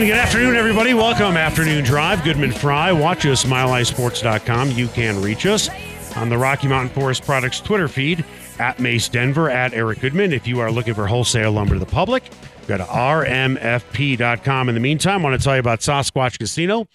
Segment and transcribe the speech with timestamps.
[0.00, 0.94] And good afternoon, everybody.
[0.94, 2.24] Welcome, Afternoon Drive.
[2.24, 2.90] Goodman Frei.
[2.90, 4.70] Watch us, milehighsports.com.
[4.70, 5.68] You can reach us
[6.16, 8.24] on the Rocky Mountain Forest Products Twitter feed
[8.58, 10.32] at Mace Denver, at Eric Goodman.
[10.32, 12.30] If you are looking for wholesale lumber to the public,
[12.66, 14.70] go to rmfp.com.
[14.70, 16.86] In the meantime, I want to tell you about Sasquatch Casino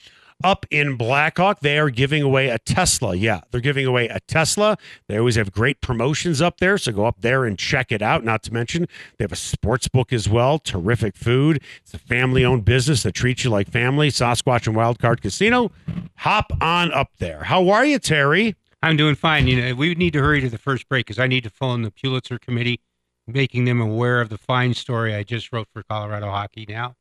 [0.44, 1.60] up in Blackhawk.
[1.62, 3.16] They are giving away a Tesla.
[3.16, 4.78] Yeah, they're giving away a Tesla.
[5.08, 8.24] They always have great promotions up there, so go up there and check it out.
[8.24, 10.60] Not to mention, they have a sports book as well.
[10.60, 11.62] Terrific food.
[11.82, 14.10] It's a family owned business that treats you like family.
[14.10, 15.72] Sasquatch and Wildcard Casino.
[16.18, 17.44] Hop on up there.
[17.44, 18.56] How are you, Terry?
[18.84, 19.48] I'm doing fine.
[19.48, 21.82] You know, we need to hurry to the first break because I need to phone
[21.82, 22.82] the Pulitzer Committee,
[23.26, 26.96] making them aware of the fine story I just wrote for Colorado Hockey now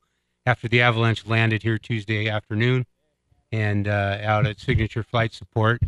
[0.45, 2.85] after the Avalanche landed here Tuesday afternoon
[3.55, 5.81] and uh, out at Signature Flight Support.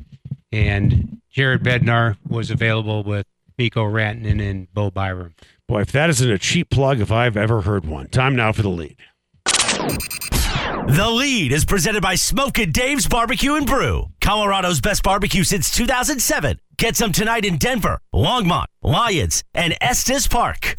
[0.51, 3.25] And Jared Bednar was available with
[3.57, 5.35] Mikko Rantanen and Bo Byram.
[5.67, 8.07] Boy, if that isn't a cheap plug, if I've ever heard one.
[8.07, 8.97] Time now for the lead.
[9.43, 16.59] The lead is presented by Smokin' Dave's Barbecue and Brew, Colorado's best barbecue since 2007.
[16.77, 20.75] Get some tonight in Denver, Longmont, Lyons, and Estes Park.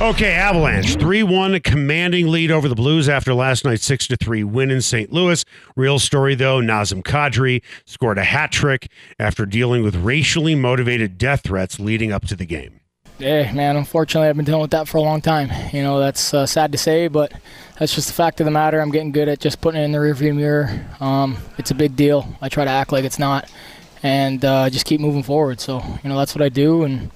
[0.00, 4.70] Okay, Avalanche 3 1 commanding lead over the Blues after last night's 6 3 win
[4.70, 5.12] in St.
[5.12, 5.44] Louis.
[5.74, 11.40] Real story, though Nazem Kadri scored a hat trick after dealing with racially motivated death
[11.40, 12.78] threats leading up to the game.
[13.18, 15.50] Yeah, man, unfortunately, I've been dealing with that for a long time.
[15.72, 17.32] You know, that's uh, sad to say, but
[17.80, 18.80] that's just the fact of the matter.
[18.80, 20.86] I'm getting good at just putting it in the rearview mirror.
[21.00, 22.36] Um, it's a big deal.
[22.40, 23.50] I try to act like it's not
[24.04, 25.60] and uh, just keep moving forward.
[25.60, 26.84] So, you know, that's what I do.
[26.84, 27.10] And,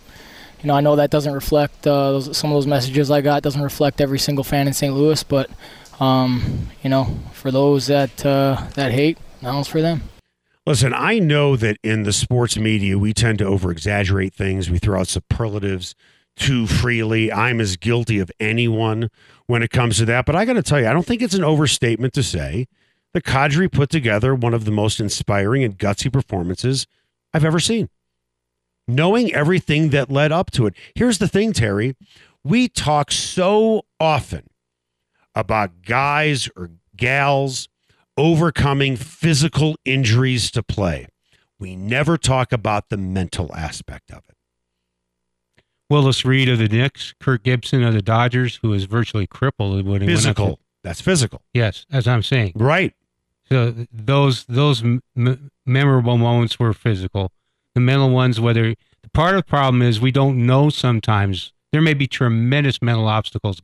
[0.63, 3.43] you know, I know that doesn't reflect uh, those, some of those messages I got,
[3.43, 4.95] doesn't reflect every single fan in St.
[4.95, 5.51] Louis, but,
[5.99, 10.03] um, you know, for those that, uh, that hate, that for them.
[10.65, 14.71] Listen, I know that in the sports media, we tend to over exaggerate things.
[14.71, 15.97] We throw out superlatives
[16.37, 17.33] too freely.
[17.33, 19.11] I'm as guilty of anyone
[19.47, 20.25] when it comes to that.
[20.25, 22.69] But I got to tell you, I don't think it's an overstatement to say
[23.13, 26.87] that Kadri put together one of the most inspiring and gutsy performances
[27.35, 27.89] I've ever seen.
[28.89, 30.75] Knowing everything that led up to it.
[30.95, 31.97] Here's the thing, Terry.
[32.45, 34.49] We talk so often
[35.35, 37.69] about guys or gals
[38.17, 41.07] overcoming physical injuries to play.
[41.59, 44.37] We never talk about the mental aspect of it.
[45.89, 50.01] Willis Reed of the Knicks, Kirk Gibson of the Dodgers, who was virtually crippled when
[50.01, 50.45] he physical.
[50.45, 50.61] went up.
[50.83, 51.43] That's physical.
[51.55, 52.53] Yes, as I'm saying.
[52.57, 52.95] Right.
[53.49, 55.03] So those those m-
[55.67, 57.31] memorable moments were physical.
[57.75, 61.81] The mental ones, whether the part of the problem is we don't know sometimes there
[61.81, 63.61] may be tremendous mental obstacles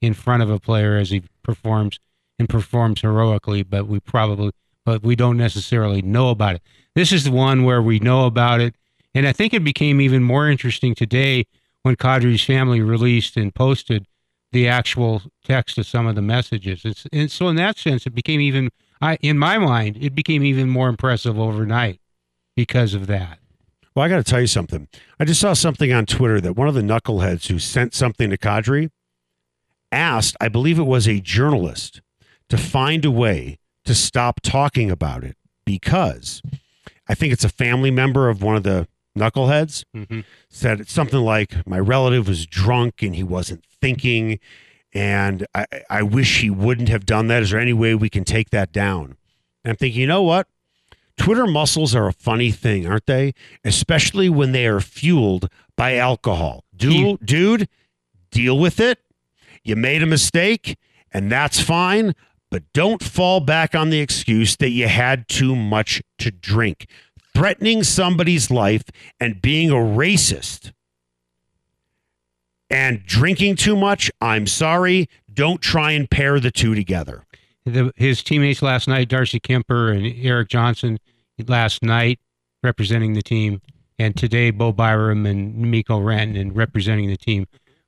[0.00, 1.98] in front of a player as he performs
[2.38, 4.50] and performs heroically, but we probably
[4.84, 6.62] but we don't necessarily know about it.
[6.96, 8.74] This is the one where we know about it,
[9.14, 11.46] and I think it became even more interesting today
[11.82, 14.06] when Kadri's family released and posted
[14.50, 16.84] the actual text of some of the messages.
[16.84, 18.70] It's, and so in that sense, it became even
[19.00, 22.00] I, in my mind, it became even more impressive overnight
[22.56, 23.38] because of that.
[23.94, 24.88] Well, I got to tell you something.
[25.20, 28.38] I just saw something on Twitter that one of the knuckleheads who sent something to
[28.38, 28.90] Kadri
[29.90, 32.00] asked, I believe it was a journalist,
[32.48, 36.42] to find a way to stop talking about it because
[37.08, 40.20] I think it's a family member of one of the knuckleheads mm-hmm.
[40.48, 44.38] said it's something like my relative was drunk and he wasn't thinking
[44.94, 47.42] and I, I wish he wouldn't have done that.
[47.42, 49.16] Is there any way we can take that down?
[49.64, 50.46] And I'm thinking, you know what?
[51.16, 53.32] Twitter muscles are a funny thing, aren't they?
[53.64, 56.64] Especially when they are fueled by alcohol.
[56.74, 57.68] Dude, dude,
[58.30, 58.98] deal with it.
[59.62, 60.76] You made a mistake,
[61.12, 62.14] and that's fine,
[62.50, 66.86] but don't fall back on the excuse that you had too much to drink.
[67.34, 68.84] Threatening somebody's life
[69.20, 70.72] and being a racist
[72.68, 75.08] and drinking too much, I'm sorry.
[75.32, 77.24] Don't try and pair the two together.
[77.64, 80.98] The, his teammates last night, Darcy Kuemper and Erik Johnson,
[81.46, 82.20] last night
[82.62, 83.60] representing the team,
[83.98, 87.46] and today Bo Byram and Mikko Rantanen representing the team,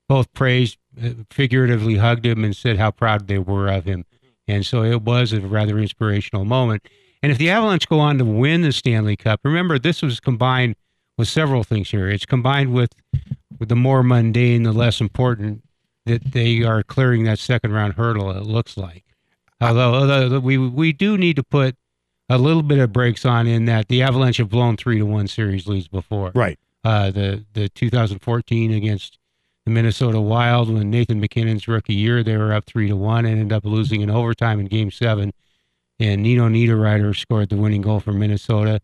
[0.08, 4.04] both praised, uh, figuratively hugged him, and said how proud they were of him.
[4.46, 6.86] And so it was a rather inspirational moment.
[7.22, 10.76] And if the Avalanche go on to win the Stanley Cup, remember this was combined
[11.16, 12.08] with several things here.
[12.08, 12.92] It's combined with
[13.58, 15.62] with the more mundane, the less important
[16.06, 18.30] that they are clearing that second round hurdle.
[18.32, 19.04] It looks like,
[19.60, 21.76] although, although we we do need to put
[22.28, 25.28] a little bit of breaks on in that the Avalanche have blown three to one
[25.28, 26.32] series leads before.
[26.34, 26.58] Right.
[26.82, 29.18] Uh, the the 2014 against
[29.64, 33.40] the Minnesota Wild when Nathan MacKinnon's rookie year they were up three to one and
[33.40, 35.32] ended up losing in overtime in Game Seven,
[35.98, 38.80] and Nino Niederreiter scored the winning goal for Minnesota.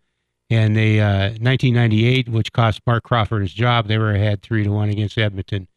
[0.52, 4.70] And they uh, 1998, which cost Marc Crawford his job, they were ahead three to
[4.70, 5.68] one against Edmonton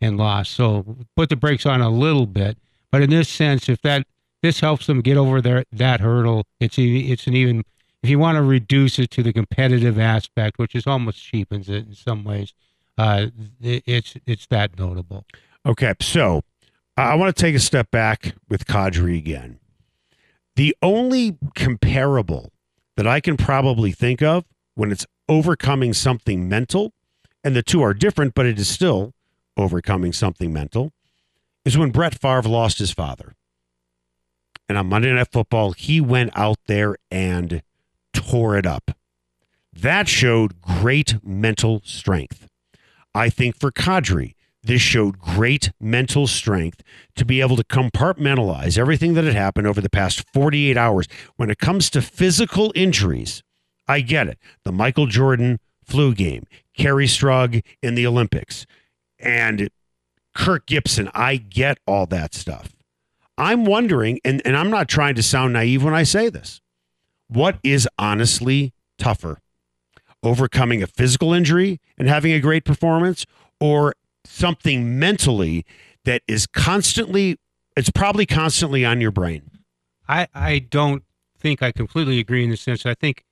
[0.00, 0.52] and lost.
[0.52, 2.56] So put the brakes on a little bit.
[2.90, 4.06] But in this sense, if that
[4.42, 7.64] this helps them get over their that hurdle, it's it's an even
[8.02, 11.86] if you want to reduce it to the competitive aspect, which is almost cheapens it
[11.86, 12.52] in some ways,
[12.98, 13.26] uh,
[13.60, 15.24] it, it's it's that notable.
[15.64, 16.42] Okay, so
[16.96, 19.60] I want to take a step back with Kadri again.
[20.56, 22.52] The only comparable
[22.96, 24.44] that I can probably think of
[24.74, 26.92] when it's overcoming something mental,
[27.42, 29.14] and the two are different, but it is still
[29.56, 30.92] overcoming something mental,
[31.64, 33.34] is when Brett Favre lost his father.
[34.72, 37.62] And on Monday Night Football, he went out there and
[38.14, 38.92] tore it up.
[39.70, 42.48] That showed great mental strength.
[43.14, 46.82] I think for Kadri, this showed great mental strength
[47.16, 51.06] to be able to compartmentalize everything that had happened over the past 48 hours.
[51.36, 53.42] When it comes to physical injuries,
[53.86, 54.38] I get it.
[54.64, 56.46] The Michael Jordan flu game,
[56.78, 58.64] Kerri Strug in the Olympics,
[59.18, 59.68] and
[60.34, 61.10] Kirk Gibson.
[61.12, 62.70] I get all that stuff.
[63.42, 66.60] I'm wondering, and, and I'm not trying to sound naive when I say this,
[67.28, 69.40] what is honestly tougher?
[70.22, 73.26] Overcoming a physical injury and having a great performance,
[73.60, 73.94] or
[74.24, 75.66] something mentally
[76.04, 77.38] that is constantly,
[77.76, 79.50] it's probably constantly on your brain.
[80.08, 81.02] I, I don't
[81.38, 83.24] think I completely agree in the sense I think,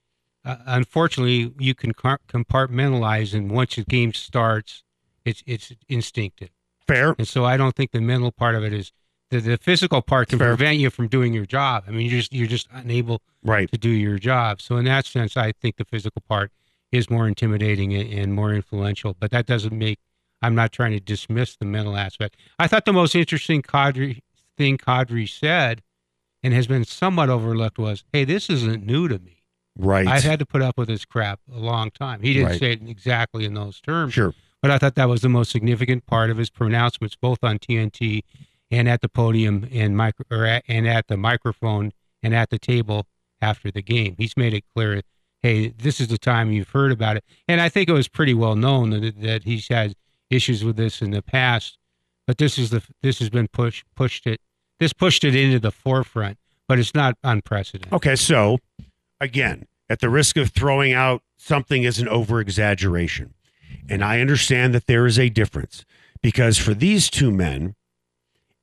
[0.44, 4.82] uh, unfortunately, you can compartmentalize, and once the game starts,
[5.24, 6.48] it's it's instinctive.
[6.86, 7.14] Fair.
[7.18, 8.90] And so I don't think the mental part of it is
[9.30, 10.48] the, the physical part can Fair.
[10.56, 11.84] prevent you from doing your job.
[11.86, 13.70] I mean, you're just you're just unable Right.
[13.72, 14.60] to do your job.
[14.60, 16.52] So in that sense, I think the physical part
[16.92, 19.16] is more intimidating and, more influential.
[19.18, 19.98] But that doesn't make
[20.42, 22.36] I'm not trying to dismiss the mental aspect.
[22.58, 24.20] I thought the most interesting Kadri
[24.56, 25.82] thing Kadri said
[26.42, 29.42] and has been somewhat overlooked was, "Hey, this isn't new to me.
[29.76, 30.06] Right.
[30.06, 32.58] I've had to put up with this crap a long time." He didn't Right.
[32.58, 34.34] say it exactly in those terms, Sure.
[34.62, 38.24] but I thought that was the most significant part of his pronouncements, both on TNT
[38.70, 43.06] and at the podium and micro at, and at the microphone and at the table
[43.40, 44.14] after the game.
[44.18, 45.02] He's made it clear,
[45.42, 48.34] hey, this is the time you've heard about it, and I think it was pretty
[48.34, 49.94] well known that, that he's had
[50.28, 51.78] issues with this in the past,
[52.26, 54.40] but this is the this has been pushed pushed it
[54.78, 57.92] this pushed it into the forefront, but it's not unprecedented.
[57.92, 58.58] Okay, so
[59.20, 63.34] again, at the risk of throwing out something as an over exaggeration,
[63.88, 65.84] and I understand that there is a difference
[66.22, 67.74] because for these two men,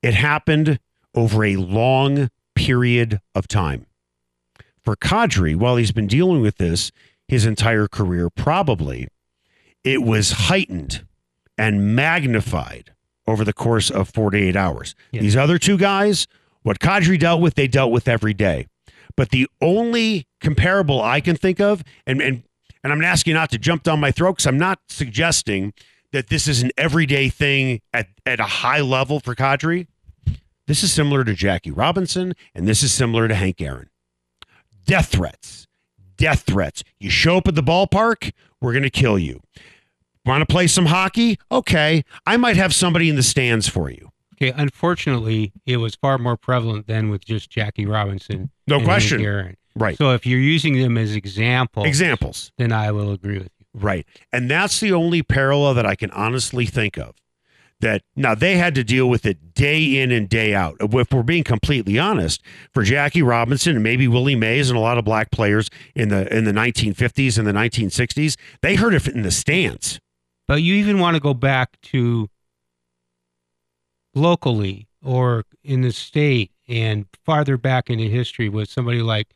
[0.02, 0.80] it happened
[1.14, 3.86] over a long period of time.
[4.84, 6.92] For Kadri, while he's been dealing with this
[7.28, 9.08] his entire career, probably
[9.84, 11.06] it was heightened
[11.58, 12.94] and magnified
[13.28, 14.96] over the course of 48 hours.
[15.12, 15.22] Yeah.
[15.22, 16.28] These other two guys,
[16.62, 18.68] what Kadri dealt with, they dealt with every day.
[19.16, 22.44] But the only comparable I can think of, and and
[22.84, 25.74] and I'm asking you not to jump down my throat because I'm not suggesting
[26.12, 29.88] that this is an everyday thing at, at a high level for Kadri.
[30.68, 33.90] This is similar to Jackie Robinson, and this is similar to Hank Aaron.
[34.86, 35.68] Death threats.
[36.18, 36.84] Death threats.
[37.00, 39.42] You show up at the ballpark, we're going to kill you.
[40.26, 41.40] Want to play some hockey?
[41.52, 42.04] Okay.
[42.26, 44.10] I might have somebody in the stands for you.
[44.36, 48.52] Okay, unfortunately, it was far more prevalent than with just Jackie Robinson.
[48.68, 49.56] No and Hank question.
[49.76, 49.98] Right.
[49.98, 52.52] So if you're using them as examples, Examples.
[52.58, 53.57] then I will agree with you.
[53.78, 54.06] Right.
[54.34, 57.16] And that's the only parallel that I can honestly think of.
[57.80, 60.78] That now they had to deal with it day in and day out.
[60.80, 62.42] If we're being completely honest,
[62.74, 66.36] for Jackie Robinson and maybe Willie Mays and a lot of black players in the
[66.36, 70.00] in the 1950s and the 1960s, they heard it in the stands.
[70.48, 72.32] But you even want to go back to
[74.16, 79.28] locally or in the state and farther back into history with somebody like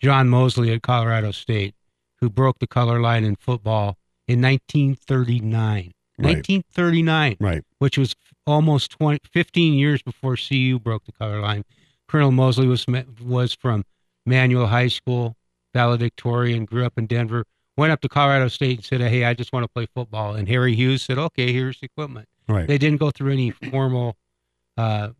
[0.00, 1.74] John Mosley at Colorado State,
[2.20, 3.96] who broke the color line in football
[4.26, 5.92] in 1939.
[6.20, 6.34] Right.
[6.36, 7.62] 1939, Right.
[7.78, 11.64] which was almost 20, 15 years before CU broke the color line.
[12.08, 12.86] Colonel Mosley was
[13.22, 13.84] was from
[14.26, 15.36] Manual High School,
[15.74, 17.44] valedictorian, grew up in Denver,
[17.76, 20.48] went up to Colorado State and said, "Hey, I just want to play football." And
[20.48, 22.66] Harry Hughes said, "Okay, here's the equipment." Right.
[22.66, 24.16] They didn't go through any formal
[24.76, 25.10] uh,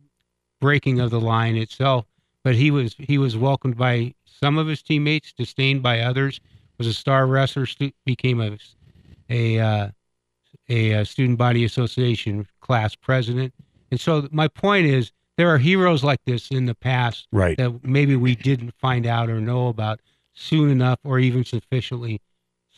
[0.61, 2.07] breaking of the line itself,
[2.43, 6.41] but he was he was welcomed by some of his teammates, disdained by others.
[6.79, 8.57] Was a star wrestler, stu- became a
[9.29, 9.89] a uh,
[10.69, 13.53] a, uh student body association class president,
[13.91, 17.57] And so my point is, there are heroes like this in the past Right.
[17.59, 20.01] that maybe we didn't find out or know about
[20.35, 22.21] soon enough, or even sufficiently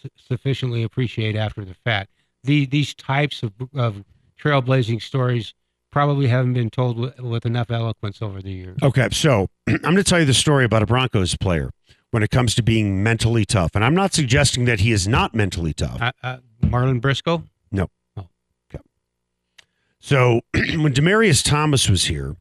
[0.00, 2.10] su- sufficiently appreciate after the fact.
[2.44, 4.02] The, these types of, of
[4.42, 5.52] trailblazing stories
[5.92, 8.78] probably haven't been told with, with enough eloquence over the years.
[8.82, 11.70] Okay, so I'm going to tell you the story about a Broncos player
[12.10, 15.34] when it comes to being mentally tough, and I'm not suggesting that he is not
[15.34, 16.00] mentally tough.
[16.00, 17.44] Uh, uh, Marlin Briscoe.
[17.70, 17.88] No.
[18.16, 18.28] No.
[20.00, 22.36] So when Demaryius Thomas was here,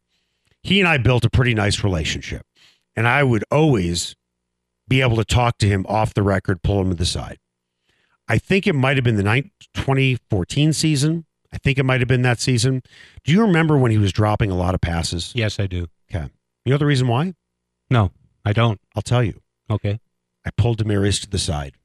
[0.64, 2.46] he and I built a pretty nice relationship.
[2.96, 4.16] And I would always
[4.88, 7.38] be able to talk to him off the record, pull him to the side.
[8.28, 11.26] I think it might have been the nine- 2014 season.
[11.52, 12.82] I think it might have been that season.
[13.24, 15.32] Do you remember when he was dropping a lot of passes?
[15.36, 15.88] Yes, I do.
[16.14, 16.30] Okay.
[16.66, 17.34] You know the reason why?
[17.90, 18.12] No,
[18.46, 18.80] I don't.
[18.96, 19.42] I'll tell you.
[19.70, 20.00] Okay.
[20.46, 21.76] I pulled Demaryius to the side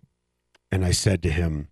[0.71, 1.69] and I said to him,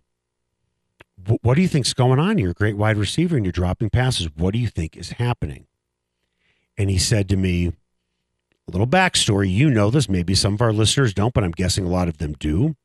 [1.41, 2.37] What do you think's going on?
[2.37, 4.27] You're a great wide receiver and you're dropping passes.
[4.35, 5.65] What do you think is happening?
[6.77, 7.73] And he said to me, A
[8.71, 9.49] little backstory.
[9.51, 10.07] You know this.
[10.09, 12.75] Maybe some of our listeners don't, but I'm guessing a lot of them do.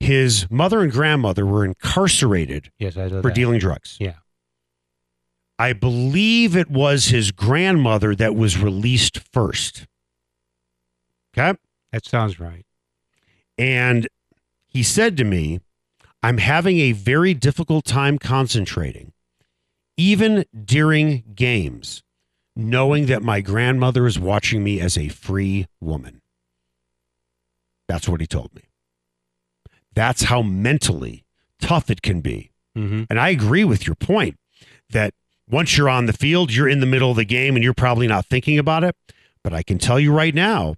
[0.00, 3.34] His mother and grandmother were incarcerated Yes, for that.
[3.34, 3.96] dealing drugs.
[4.00, 4.14] Yeah.
[5.58, 9.86] I believe it was his grandmother that was released first.
[11.36, 11.56] Okay.
[11.94, 12.66] That sounds right.
[13.56, 14.08] And
[14.66, 15.60] he said to me,
[16.24, 19.12] I'm having a very difficult time concentrating,
[19.96, 22.02] even during games,
[22.56, 26.20] knowing that my grandmother is watching me as a free woman.
[27.86, 28.62] That's what he told me.
[29.94, 31.24] That's how mentally
[31.60, 32.50] tough it can be.
[32.74, 34.36] hmm And I agree with your point
[34.90, 35.14] that
[35.48, 38.08] once you're on the field, you're in the middle of the game and you're probably
[38.08, 38.96] not thinking about it.
[39.44, 40.74] But I can tell you right now,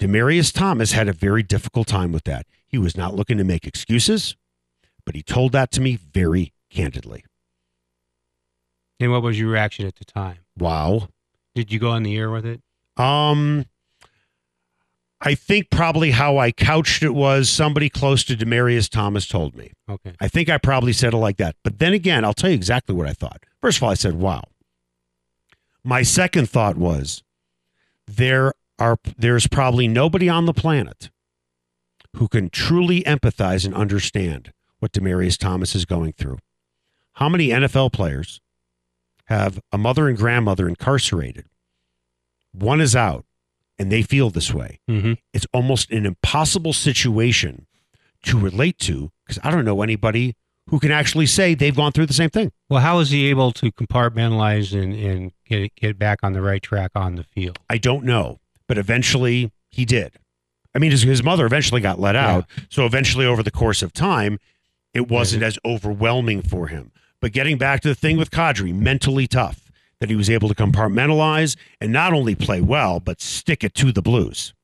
[0.00, 2.46] Demaryius Thomas had a very difficult time with that.
[2.66, 4.34] He was not looking to make excuses,
[5.04, 7.24] but he told that to me very candidly.
[8.98, 10.38] And what was your reaction at the time?
[10.58, 11.08] Wow.
[11.54, 12.62] Did you go on the air with it?
[12.96, 13.66] Um,
[15.20, 19.72] I think probably how I couched it was somebody close to Demaryius Thomas told me.
[19.88, 20.14] Okay.
[20.18, 21.56] I think I probably said it like that.
[21.62, 23.42] But then again, I'll tell you exactly what I thought.
[23.60, 24.44] First of all, I said, wow.
[25.84, 27.22] My second thought was
[28.06, 31.10] there are there's probably nobody on the planet
[32.16, 36.38] who can truly empathize and understand what Demaryius Thomas is going through.
[37.14, 38.40] How many NFL players
[39.26, 41.44] have a mother and grandmother incarcerated?
[42.52, 43.24] One is out
[43.78, 47.66] and they feel this way hmm it's almost an impossible situation
[48.24, 50.36] to relate to because I don't know anybody
[50.68, 52.52] who can actually say they've gone through the same thing.
[52.68, 56.62] Well, how is he able to compartmentalize and, and get get back on the right
[56.62, 57.58] track on the field?
[57.68, 60.12] I don't know, but eventually he did.
[60.76, 62.44] I mean, his, his mother eventually got let out.
[62.68, 64.38] So eventually, over the course of time,
[64.94, 66.92] it wasn't as overwhelming for him.
[67.20, 70.54] But getting back to the thing with Kadri, mentally tough, that he was able to
[70.54, 74.54] compartmentalize and not only play well, but stick it to the Blues.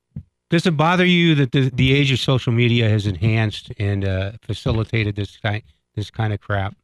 [0.49, 4.31] Does it bother you that the, the age of social media has enhanced and uh,
[4.41, 5.63] facilitated this kind
[5.95, 6.77] this kind of crap?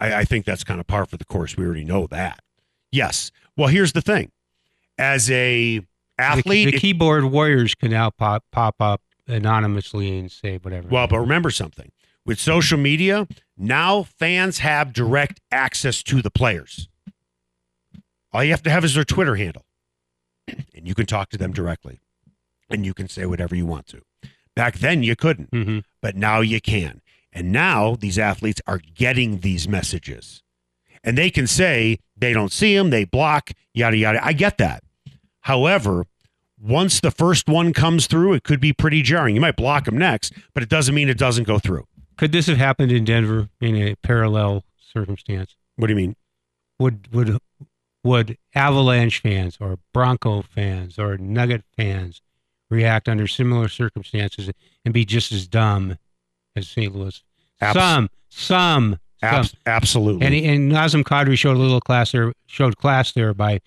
[0.00, 1.58] I, I think that's kind of par for the course.
[1.58, 2.40] We already know that.
[2.90, 3.32] Yes.
[3.54, 4.32] Well, here's the thing.
[4.96, 5.82] As a
[6.20, 10.88] athlete, the it- keyboard warriors can now pop pop up anonymously and say whatever.
[10.88, 11.92] well, but remember something.
[12.26, 16.88] With social media, now fans have direct access to the players.
[18.32, 19.64] All you have to have is their Twitter handle,
[20.48, 22.00] and you can talk to them directly,
[22.68, 24.02] and you can say whatever you want to.
[24.54, 27.00] Back then, you couldn't, hmm but now you can.
[27.32, 30.42] And now these athletes are getting these messages,
[31.04, 34.24] and they can say they don't see them, they block, yada yada.
[34.24, 34.82] I get that.
[35.42, 36.06] However,
[36.60, 39.34] once the first one comes through, it could be pretty jarring.
[39.34, 41.86] You might block them next, but it doesn't mean it doesn't go through.
[42.18, 45.56] Could this have happened in Denver in a parallel circumstance?
[45.76, 46.16] What do you mean?
[46.78, 47.38] Would would
[48.04, 52.22] would Avalanche fans or Bronco fans or Nugget fans
[52.70, 54.50] react under similar circumstances
[54.84, 55.96] and be just as dumb
[56.56, 56.94] as St.
[56.94, 57.22] Louis?
[57.60, 59.46] Abs- some, some, some.
[59.66, 60.26] Absolutely.
[60.26, 63.60] And, and Nazem Kadri showed a little class there, showed class there by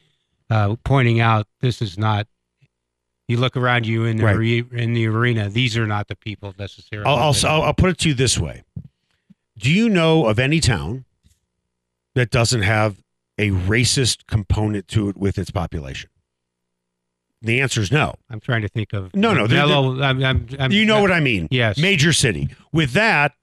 [0.49, 2.27] uh, pointing out this is not.
[3.27, 4.35] You look around you in the Right.
[4.37, 7.07] re- in the arena; these are not the people necessarily.
[7.07, 8.63] I'll, I'll, I'll, I'll put it to you this way.
[9.57, 11.05] Do you know of any town
[12.15, 12.97] that doesn't have
[13.37, 16.09] a racist component to it with its population?
[17.41, 18.15] The answer is no.
[18.29, 21.11] I'm trying to think of No, no, they're- Modelo- I'm, I'm, I'm, You know what
[21.11, 21.47] I mean.
[21.51, 21.77] Yes.
[21.77, 22.49] Major city.
[22.71, 23.33] With that,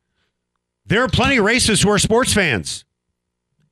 [0.86, 2.84] there are plenty of racists who are sports fans.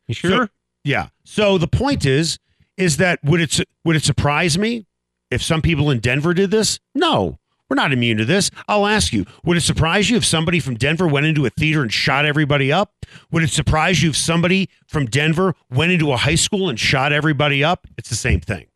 [0.07, 0.50] You sure?
[0.85, 1.09] Yeah.
[1.25, 2.38] So the point is,
[2.77, 4.87] is that would it would it surprise me
[5.31, 6.81] if some people in Denver did this?
[6.95, 7.39] No.
[7.69, 8.51] We're not immune to this.
[8.67, 11.83] I'll ask you, would it surprise you if somebody from Denver went into a theater
[11.83, 12.95] and shot everybody up?
[13.31, 17.13] Would it surprise you if somebody from Denver went into a high school and shot
[17.13, 17.87] everybody up?
[17.99, 18.67] It's the same thing.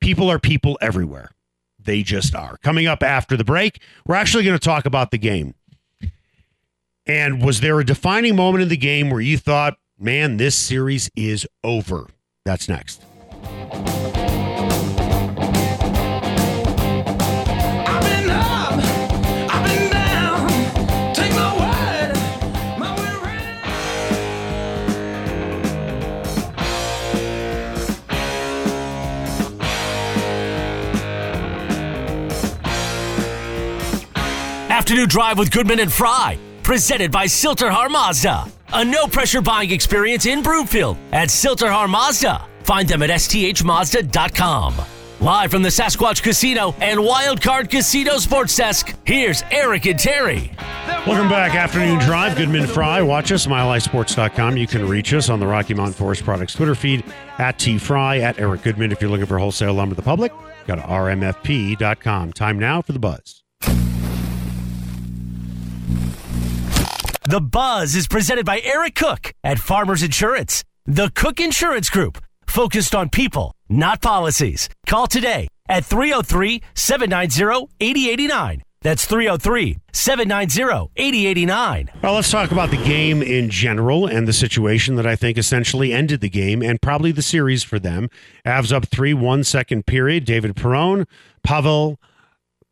[0.00, 1.30] People are people everywhere.
[1.78, 2.58] They just are.
[2.58, 5.54] Coming up after the break, we're actually going to talk about the game.
[7.06, 11.10] And was there a defining moment in the game where you thought, man, this series
[11.16, 12.08] is over?
[12.44, 13.02] That's next.
[34.90, 38.46] Afternoon Drive with Goodman and Frei, presented by Silterhar Mazda.
[38.72, 42.44] A no pressure buying experience in Broomfield at Silterhar Mazda.
[42.64, 44.74] Find them at sthmazda.com.
[45.20, 50.50] Live from the Sasquatch Casino and Wildcard Casino Sports Desk, here's Eric and Terry.
[51.06, 52.36] Welcome back, Afternoon Drive.
[52.36, 53.00] Goodman Frei.
[53.00, 54.56] Watch us, milehighsports.com.
[54.56, 57.04] You can reach us on the Rocky Mountain Forest Products Twitter feed
[57.38, 58.90] at T Frei, at Eric Goodman.
[58.90, 60.32] If you're looking for wholesale lumber to the public,
[60.66, 62.32] go to rmfp.com.
[62.32, 63.39] Time now for the buzz.
[67.30, 70.64] The Buzz is presented by Eric Cook at Farmers Insurance.
[70.84, 72.18] The Cook Insurance Group,
[72.48, 74.68] focused on people, not policies.
[74.88, 78.64] Call today at 303 790 8089.
[78.82, 81.90] That's 303 790 8089.
[82.02, 85.92] Well, let's talk about the game in general and the situation that I think essentially
[85.92, 88.08] ended the game and probably the series for them.
[88.44, 90.24] Avs up 3 1 second period.
[90.24, 91.06] David Perron,
[91.44, 92.00] Pavel,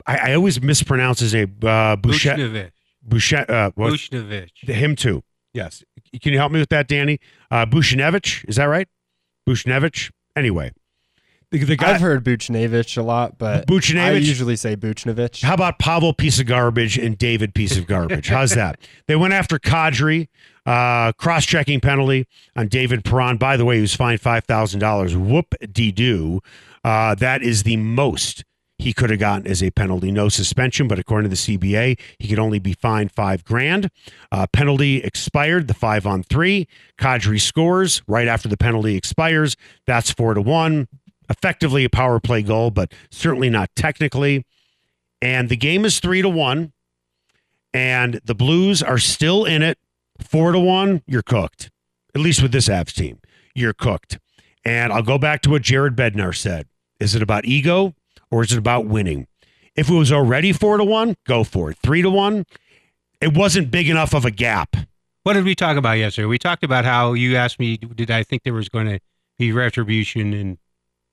[0.05, 2.73] I, I always mispronounce his name, uh, Bouchet.
[3.07, 3.49] Bushnovich.
[3.49, 3.93] Uh, what?
[3.93, 4.67] Bushnovich.
[4.67, 5.23] Him too.
[5.53, 5.83] Yes.
[6.21, 7.19] Can you help me with that, Danny?
[7.49, 8.87] Uh, Bushnevich, is that right?
[9.47, 10.11] Bushnevich.
[10.35, 10.71] Anyway,
[11.51, 11.93] the, the guy.
[11.95, 14.23] I've heard Buchnevich a lot, but I Buchnevich?
[14.23, 15.43] usually say Buchnovich.
[15.43, 18.27] How about Pavel piece of garbage and David piece of garbage?
[18.29, 18.79] How's that?
[19.07, 20.27] They went after Kadri,
[20.67, 23.37] uh, cross-checking penalty on David Perron.
[23.37, 25.17] By the way, he was fined five thousand dollars.
[25.17, 26.41] Whoop de doo.
[26.83, 28.45] Uh, that is the most
[28.79, 30.11] he could have gotten as a penalty.
[30.11, 33.91] No suspension, but according to the CBA, he could only be fined five grand.
[34.31, 35.67] Uh, penalty expired.
[35.67, 36.67] The five on three.
[36.97, 39.55] Kadri scores right after the penalty expires.
[39.85, 40.87] That's four to one.
[41.29, 44.45] Effectively a power play goal, but certainly not technically
[45.21, 46.73] and the game is three to one,
[47.73, 49.77] and the Blues are still in it.
[50.19, 51.69] Four to one, you're cooked.
[52.15, 53.19] At least with this Avs team,
[53.53, 54.19] you're cooked.
[54.65, 56.67] And I'll go back to what Jared Bednar said:
[56.99, 57.95] Is it about ego
[58.31, 59.27] or is it about winning?
[59.75, 61.77] If it was already four to one, go for it.
[61.81, 62.45] Three to one,
[63.21, 64.75] it wasn't big enough of a gap.
[65.23, 66.25] What did we talk about yesterday?
[66.25, 68.99] We talked about how you asked me, did I think there was going to
[69.37, 70.57] be retribution and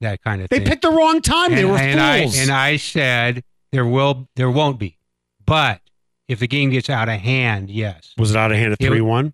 [0.01, 0.63] that kind of They thing?
[0.65, 1.53] They picked the wrong time.
[1.55, 2.37] they were and fools.
[2.37, 4.97] I, and I said there will, there won't be,
[5.45, 5.81] but
[6.27, 8.13] if the game gets out of hand, yes.
[8.17, 9.33] was it out of hand at three one?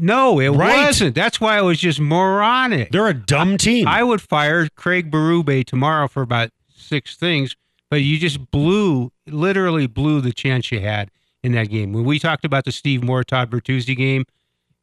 [0.00, 0.86] No, it Right.
[0.86, 1.14] wasn't.
[1.14, 2.92] That's why it was just moronic.
[2.92, 3.88] They're a dumb team.
[3.88, 7.56] I would fire Craig Berube tomorrow for about six things,
[7.90, 11.10] but you just blew, literally blew the chance you had
[11.42, 11.92] in that game.
[11.92, 14.24] When we talked about the Steve Moore Todd Bertuzzi game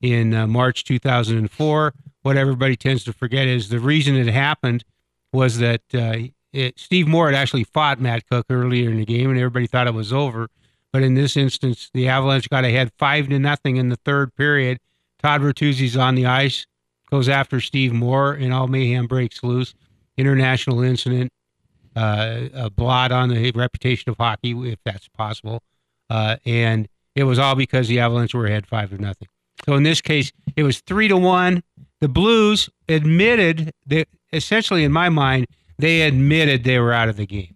[0.02, 4.84] in uh, March 2004, what everybody tends to forget is the reason it happened
[5.34, 6.18] was that uh,
[6.54, 9.88] it, Steve Moore had actually fought Matt Cooke earlier in the game, and everybody thought
[9.88, 10.48] it was over.
[10.92, 14.78] But in this instance, the Avalanche got ahead five to nothing in the third period.
[15.22, 16.68] Todd Bertuzzi's on the ice,
[17.10, 19.74] goes after Steve Moore, and all mayhem breaks loose.
[20.18, 21.32] International incident,
[21.96, 25.62] uh, a blot on the reputation of hockey, if that's possible.
[26.10, 29.28] Uh, and it was all because the Avalanche were ahead five to nothing.
[29.66, 31.64] So in this case, it was three to one.
[32.02, 35.48] The Blues admitted that, essentially, in my mind,
[35.80, 37.56] they admitted they were out of the game,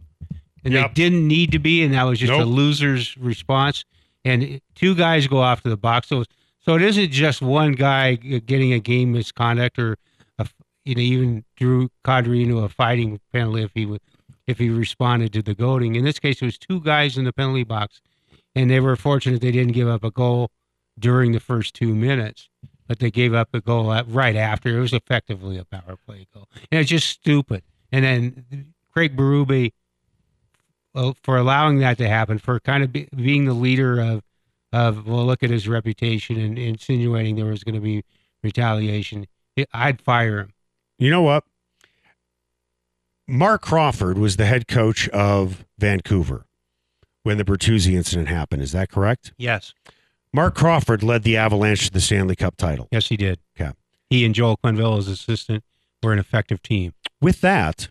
[0.64, 0.88] and Yep.
[0.90, 3.84] they didn't need to be, and that was just a loser's response.
[4.24, 6.24] And two guys go off to the box, so
[6.60, 9.98] so it isn't just one guy getting a game misconduct or
[10.40, 10.48] a,
[10.86, 14.02] you know even drew Kadri into a fighting penalty if he would
[14.48, 15.96] if he responded to the goading.
[15.96, 18.02] In this case, it was two guys in the penalty box,
[18.56, 20.50] and they were fortunate they didn't give up a goal
[20.98, 22.50] during the first two minutes,
[22.88, 24.76] but they gave up a goal right after.
[24.76, 27.64] It was effectively a power play goal, and it's just stupid.
[27.92, 29.74] And then Craig Berube,
[30.94, 34.24] well, for allowing that to happen, for kind of be, being the leader of
[34.74, 38.04] of well, look at his reputation and insinuating there was going to be
[38.44, 39.28] retaliation.
[39.56, 40.54] It, I'd fire him.
[41.00, 41.44] You know what?
[43.28, 46.46] Marc Crawford was the head coach of Vancouver
[47.24, 48.62] when the Bertuzzi incident happened.
[48.62, 49.34] Is that correct?
[49.38, 49.74] Yes,
[50.34, 52.88] Marc Crawford led the Avalanche to the Stanley Cup title.
[52.92, 53.40] yes, he did.
[53.60, 53.72] Okay.
[54.10, 55.64] He and Joel Quenneville as assistant
[56.02, 56.94] were an effective team.
[57.22, 57.90] With that,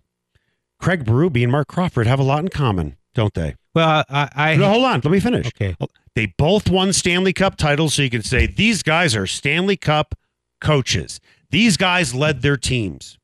[0.79, 2.97] Craig Berube and Marc Crawford have a lot in common.
[3.15, 3.57] don't they?
[3.75, 5.01] Well, I, I No, hold on.
[5.05, 5.49] Let me finish.
[5.49, 5.77] okay.
[6.15, 10.15] They both won Stanley Cup titles, so you can say these guys are Stanley Cup
[10.63, 11.21] coaches.
[11.51, 13.19] These guys led their teams.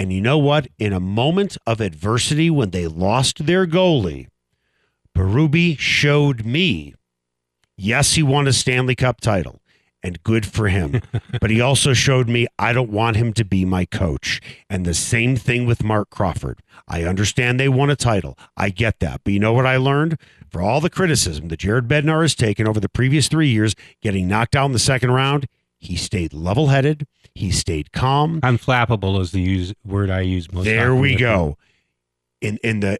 [0.00, 0.66] And you know what?
[0.78, 4.28] In a moment of adversity when they lost their goalie,
[5.14, 6.94] Berube showed me,
[7.76, 9.60] yes, he won a Stanley Cup title,
[10.02, 11.02] and good for him.
[11.42, 14.40] but he also showed me I don't want him to be my coach.
[14.70, 16.60] And the same thing with Marc Crawford.
[16.88, 18.38] I understand they won a title.
[18.56, 19.20] I get that.
[19.22, 20.18] But you know what I learned?
[20.48, 24.26] For all the criticism that Jared Bednar has taken over the previous three years, getting
[24.26, 25.46] knocked out in the second round,
[25.80, 27.06] he stayed level headed.
[27.34, 28.40] He stayed calm.
[28.42, 30.66] Unflappable is the use, word I use most.
[30.66, 31.56] There we go.
[32.40, 32.98] In in the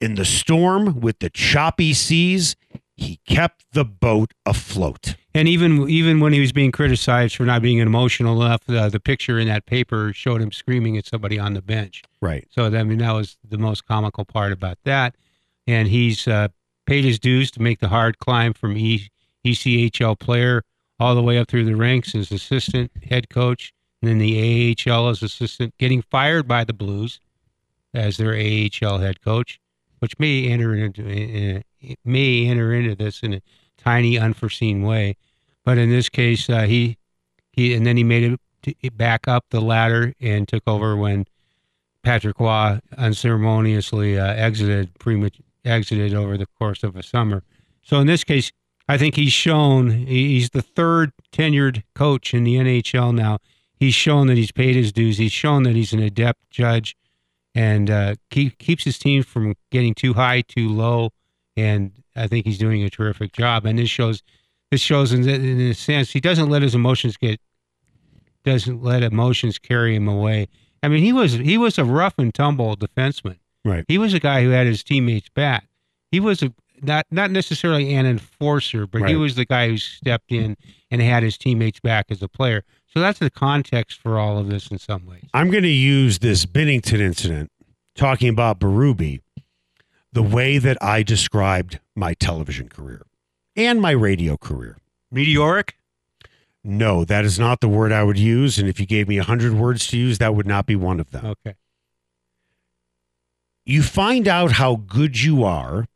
[0.00, 2.56] in the storm with the choppy seas,
[2.96, 5.16] he kept the boat afloat.
[5.34, 9.00] And even even when he was being criticized for not being emotional enough, uh, the
[9.00, 12.02] picture in that paper showed him screaming at somebody on the bench.
[12.20, 12.46] Right.
[12.50, 15.16] So I mean that was the most comical part about that.
[15.66, 16.48] And he's uh,
[16.86, 19.10] paid his dues to make the hard climb from e-
[19.44, 20.64] ECHL player
[21.00, 25.08] all the way up through the ranks as assistant head coach, and then the AHL
[25.08, 27.20] as assistant, getting fired by the Blues
[27.94, 29.60] as their AHL head coach,
[30.00, 33.42] which may enter into in a, may enter into this in a
[33.78, 35.16] tiny unforeseen way.
[35.64, 36.98] But in this case, uh, he
[37.52, 41.26] he and then he made it back up the ladder and took over when
[42.02, 47.42] Patrick Roy unceremoniously uh, exited premat- exited over the course of a summer.
[47.82, 48.52] So in this case,
[48.88, 53.38] I think he's shown he's the third tenured coach in the NHL now.
[53.76, 55.18] He's shown that he's paid his dues.
[55.18, 56.96] He's shown that he's an adept judge,
[57.54, 61.10] and uh, keep, keeps his team from getting too high, too low.
[61.56, 63.66] And I think he's doing a terrific job.
[63.66, 64.22] And this shows
[64.70, 67.40] this shows in, in a sense he doesn't let his emotions get
[68.44, 70.48] doesn't let emotions carry him away.
[70.82, 73.38] I mean, he was he was a rough and tumble defenseman.
[73.64, 73.84] Right.
[73.86, 75.68] He was a guy who had his teammates back.
[76.10, 80.32] He was a not not necessarily an enforcer, but he was the guy who stepped
[80.32, 80.56] in
[80.90, 82.64] and had his teammates back as a player.
[82.92, 85.24] So that's the context for all of this in some ways.
[85.32, 87.50] I'm going to use this Binnington incident
[87.94, 89.20] talking about Berube
[90.12, 93.06] the way that I described my television career
[93.56, 94.76] and my radio career.
[95.10, 95.76] Meteoric?
[96.64, 98.58] No, that is not the word I would use.
[98.58, 101.00] And if you gave me a hundred words to use, that would not be one
[101.00, 101.24] of them.
[101.26, 101.54] Okay.
[103.64, 105.86] You find out how good you are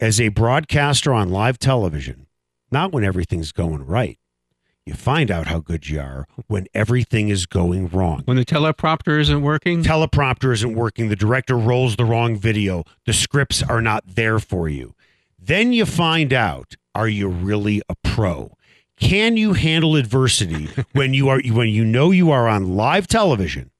[0.00, 2.26] as a broadcaster on live television,
[2.70, 4.18] not when everything's going right.
[4.84, 8.22] You find out how good you are when everything is going wrong.
[8.24, 9.82] When the teleprompter isn't working?
[9.82, 14.68] teleprompter isn't working, the director rolls the wrong video, the scripts are not there for
[14.68, 14.94] you.
[15.38, 18.52] Then you find out are you really a pro?
[18.98, 23.70] Can you handle adversity when you are when you know you are on live television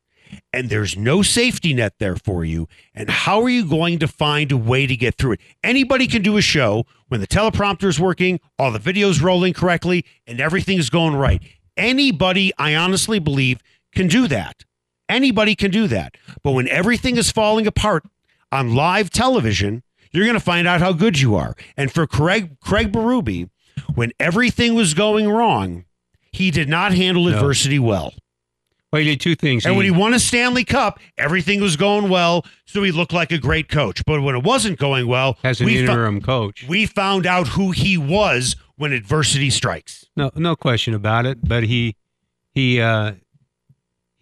[0.52, 4.52] and there's no safety net there for you and how are you going to find
[4.52, 5.40] a way to get through it?
[5.62, 10.04] Anybody can do a show when the teleprompter is working, all the videos rolling correctly
[10.26, 11.42] and everything is going right.
[11.76, 13.60] Anybody, I honestly believe,
[13.94, 14.64] can do that.
[15.08, 16.16] Anybody can do that.
[16.42, 18.04] But when everything is falling apart
[18.50, 21.54] on live television, you're going to find out how good you are.
[21.76, 23.50] And for Craig Craig Berube,
[23.94, 25.84] when everything was going wrong,
[26.32, 27.34] he did not handle No.
[27.34, 28.14] adversity well.
[28.92, 29.66] Well, he did two things.
[29.66, 33.32] And when he won a Stanley Cup, everything was going well, so he looked like
[33.32, 34.04] a great coach.
[34.06, 36.64] But when it wasn't going well, as an we, fo- interim coach.
[36.68, 40.06] we found out who he was when adversity strikes.
[40.16, 41.38] No, no question about it.
[41.46, 41.96] But he,
[42.54, 43.12] he, uh,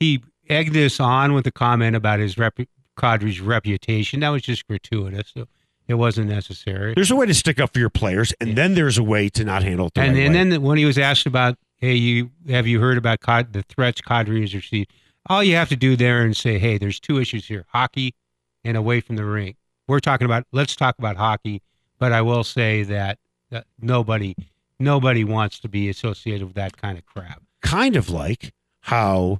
[0.00, 2.58] he egged this on with a comment about his rep,
[2.96, 4.20] Kadri's reputation.
[4.20, 5.30] That was just gratuitous.
[5.34, 5.46] So
[5.88, 6.94] it wasn't necessary.
[6.94, 9.44] There's a way to stick up for your players, and then there's a way to
[9.44, 12.66] not handle it and right and then when he was asked about, hey, you have
[12.66, 14.92] you heard about Cod, the threats Kadri has received?
[15.26, 18.14] All you have to do there and say, hey, there's two issues here: hockey
[18.64, 19.56] and away from the rink.
[19.88, 20.44] We're talking about.
[20.52, 21.62] Let's talk about hockey.
[21.98, 23.18] But I will say that,
[23.50, 24.34] that nobody,
[24.78, 27.42] nobody wants to be associated with that kind of crap.
[27.62, 29.38] kind of like how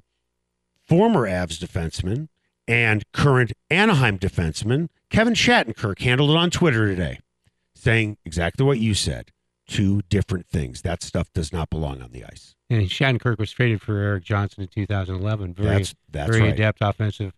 [0.87, 2.29] former Avs defenseman
[2.67, 7.19] and current Anaheim defenseman Kevin Shattenkirk handled it on Twitter today,
[7.75, 9.31] saying exactly what you said.
[9.67, 10.81] Two different things.
[10.83, 12.55] That stuff does not belong on the ice.
[12.69, 15.53] And Shattenkirk was traded for Erik Johnson in 2011.
[15.53, 16.53] Very, That's that's very right.
[16.53, 17.33] adept offensive,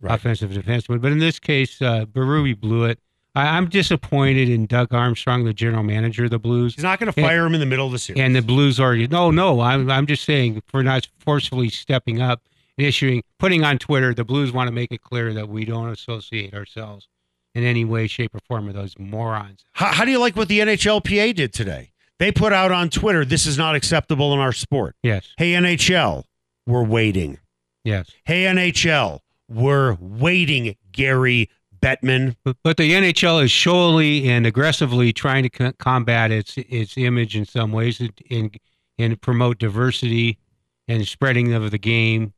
[0.00, 0.14] Right.
[0.14, 1.00] offensive defenseman.
[1.02, 2.98] But in this case, uh, Berube blew it.
[3.34, 6.74] I, I'm disappointed in Doug Armstrong, the general manager of the Blues.
[6.74, 8.22] He's not going to fire him in the middle of the series.
[8.22, 9.60] And the Blues already no, no.
[9.60, 12.42] I'm I'm just saying for not forcefully stepping up
[12.78, 15.90] and issuing putting on Twitter, the Blues want to make it clear that we don't
[15.90, 17.08] associate ourselves
[17.56, 19.64] in any way, shape, or form with those morons.
[19.72, 21.90] how, how do you like what the NHLPA did today?
[22.18, 26.24] They put out on Twitter, "This is not acceptable in our sport." Yes, Hey NHL,
[26.66, 27.38] we're waiting.
[27.84, 28.10] yes.
[28.24, 32.36] Hey NHL, we're waiting, Gary Bettman.
[32.44, 37.36] But, but the NHL is surely and aggressively trying to co- combat its its image
[37.36, 38.58] in some ways and,
[38.98, 40.38] and promote diversity
[40.88, 42.32] and spreading of the game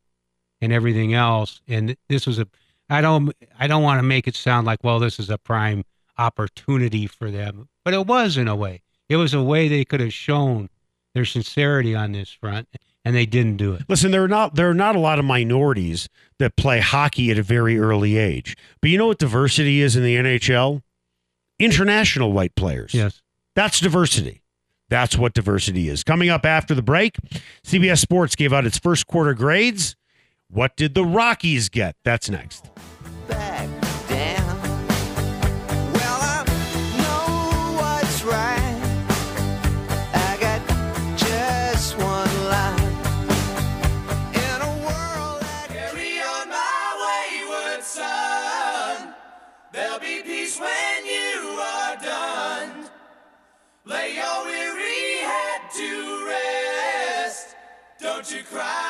[0.61, 1.61] and everything else.
[1.69, 2.49] And this was a
[2.91, 5.85] I don't I don't want to make it sound like well this is a prime
[6.17, 8.83] opportunity for them, but it was in a way.
[9.09, 10.69] It was a way they could have shown
[11.15, 12.69] their sincerity on this front,
[13.05, 13.83] and they didn't do it.
[13.89, 17.39] Listen, there are not there are not a lot of minorities that play hockey at
[17.39, 18.57] a very early age.
[18.81, 20.83] But you know what diversity is in the NHL?
[21.59, 22.95] International white players.
[22.95, 23.23] Yes.
[23.55, 24.43] That's diversity.
[24.91, 26.05] That's what diversity is.
[26.05, 27.17] Coming up after the break,
[27.65, 29.97] CBS Sports gave out its first quarter grades.
[30.51, 31.95] What did the Rockies get?
[32.05, 32.71] That's next.
[33.29, 33.69] back
[34.09, 34.61] down.
[35.93, 36.45] Well, I
[36.97, 38.81] know what's right.
[40.15, 42.81] I got just one life
[44.35, 49.15] in a world that Carry on my wayward son.
[49.71, 52.89] There'll be peace when you are done.
[53.85, 57.55] Lay your weary head to rest.
[58.01, 58.88] Don't you cry.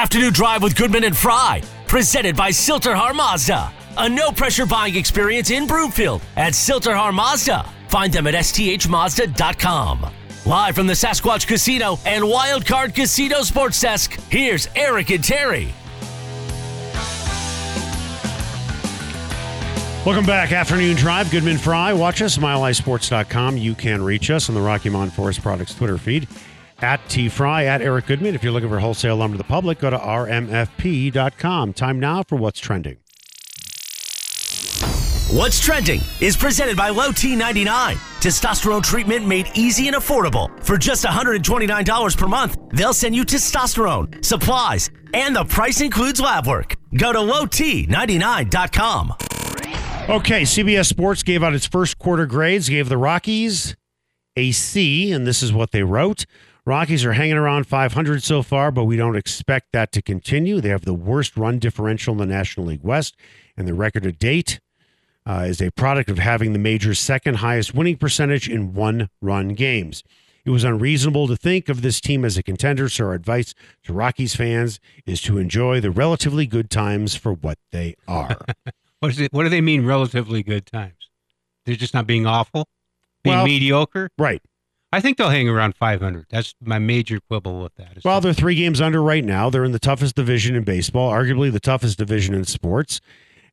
[0.00, 3.70] Afternoon Drive with Goodman and Frei, presented by Silterhar Mazda.
[3.98, 7.68] A no pressure buying experience in Broomfield at Silterhar Mazda.
[7.88, 10.06] Find them at sthmazda.com.
[10.46, 15.74] Live from the Sasquatch Casino and Wildcard Casino Sports Desk, here's Eric and Terry.
[20.06, 20.52] Welcome back.
[20.52, 21.30] Afternoon Drive.
[21.30, 21.92] Goodman Frei.
[21.92, 23.58] Watch us, milehighsports.com.
[23.58, 26.26] You can reach us on the Rocky Mountain Forest Products Twitter feed
[26.82, 28.34] at T Frei, at Eric Goodman.
[28.34, 31.72] If you're looking for wholesale lumber to the public, go to rmfp.com.
[31.74, 32.98] Time now for what's trending.
[35.32, 37.94] What's Trending is presented by Low T99.
[38.20, 40.50] Testosterone treatment made easy and affordable.
[40.64, 46.48] For just $129 per month, they'll send you testosterone, supplies, and the price includes lab
[46.48, 46.74] work.
[46.96, 49.12] Go to lowt99.com.
[50.08, 53.76] Okay, CBS Sports gave out its first quarter grades, gave the Rockies
[54.34, 56.26] a C, and this is what they wrote.
[56.66, 60.60] Rockies are hanging around 500 so far, but we don't expect that to continue.
[60.60, 63.16] They have the worst run differential in the National League West,
[63.56, 64.60] and the record to date
[65.26, 69.48] uh, is a product of having the major's second highest winning percentage in one run
[69.50, 70.02] games.
[70.44, 73.92] It was unreasonable to think of this team as a contender, so our advice to
[73.92, 78.36] Rockies fans is to enjoy the relatively good times for what they are.
[79.00, 79.32] What is it?
[79.32, 79.86] What do they mean?
[79.86, 81.08] Relatively good times?
[81.64, 82.68] They're just not being awful,
[83.24, 84.10] being Well- mediocre.
[84.18, 84.42] right.
[84.92, 86.26] I think they'll hang around 500.
[86.30, 87.98] That's my major quibble with that.
[88.04, 89.48] Well, they're three games under right now.
[89.48, 93.00] They're in the toughest division in baseball, arguably the toughest division in sports.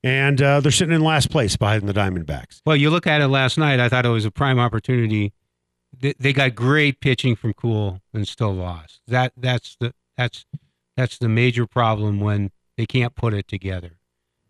[0.03, 2.61] And uh, they're sitting in last place behind the Diamondbacks.
[2.65, 3.79] well, you look at it last night.
[3.79, 5.33] I thought it was a prime opportunity.
[5.99, 9.01] They, they got great pitching from Kuhl and still lost.
[9.07, 10.45] That that's the that's
[10.95, 13.97] that's the major problem when they can't put it together.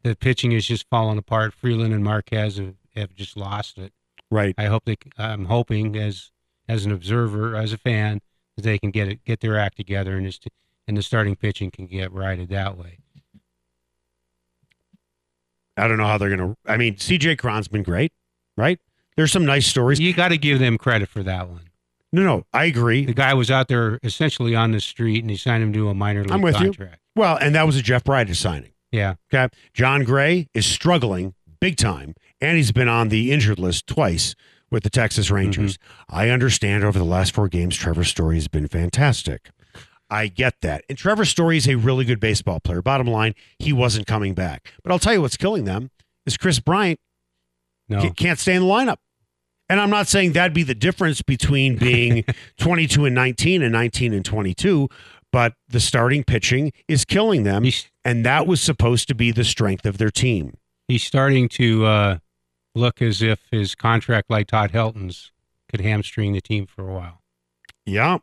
[0.04, 1.54] The pitching is just falling apart.
[1.54, 3.94] Freeland and Marquez have, have just lost it.
[4.30, 4.54] Right.
[4.58, 4.98] I hope they.
[5.18, 6.32] I'm hoping as
[6.68, 8.22] as an observer, as a fan,
[8.56, 10.48] that they can get it, get their act together, and just
[10.88, 13.00] and the starting pitching can get righted that way.
[15.76, 16.58] I don't know how they're going to.
[16.66, 18.12] I mean, CJ Cron's been great,
[18.56, 18.80] right?
[19.16, 20.00] There's some nice stories.
[20.00, 21.70] You got to give them credit for that one.
[22.12, 23.06] No, no, I agree.
[23.06, 25.94] The guy was out there essentially on the street, and he signed him to a
[25.94, 26.68] minor league I'm with you.
[26.68, 27.00] contract.
[27.16, 28.72] Well, and that was a Jeff Bridich signing.
[28.92, 29.54] Yeah, Okay.
[29.74, 34.34] Jon Gray is struggling big time, and he's been on the injured list twice
[34.70, 35.78] with the Texas Rangers.
[36.10, 39.50] I understand over the last four games, Trevor Story has been fantastic.
[40.10, 40.84] I get that.
[40.90, 42.82] And Trevor Story is a really good baseball player.
[42.82, 44.72] Bottom line, he wasn't coming back.
[44.84, 45.92] But I'll tell you what's killing them
[46.26, 47.00] is Kris Bryant
[47.90, 48.98] no, can't stay in the lineup.
[49.70, 52.24] And I'm not saying that'd be the difference between being
[52.58, 54.90] 22 and 19 and 19 and 22,
[55.32, 57.64] but the starting pitching is killing them.
[57.64, 60.54] he's And that was supposed to be the strength of their team.
[60.88, 62.18] he's starting to uh,
[62.78, 65.32] look as if his contract, like Todd Helton's,
[65.70, 67.22] could hamstring the team for a while.
[67.86, 68.20] Yeah.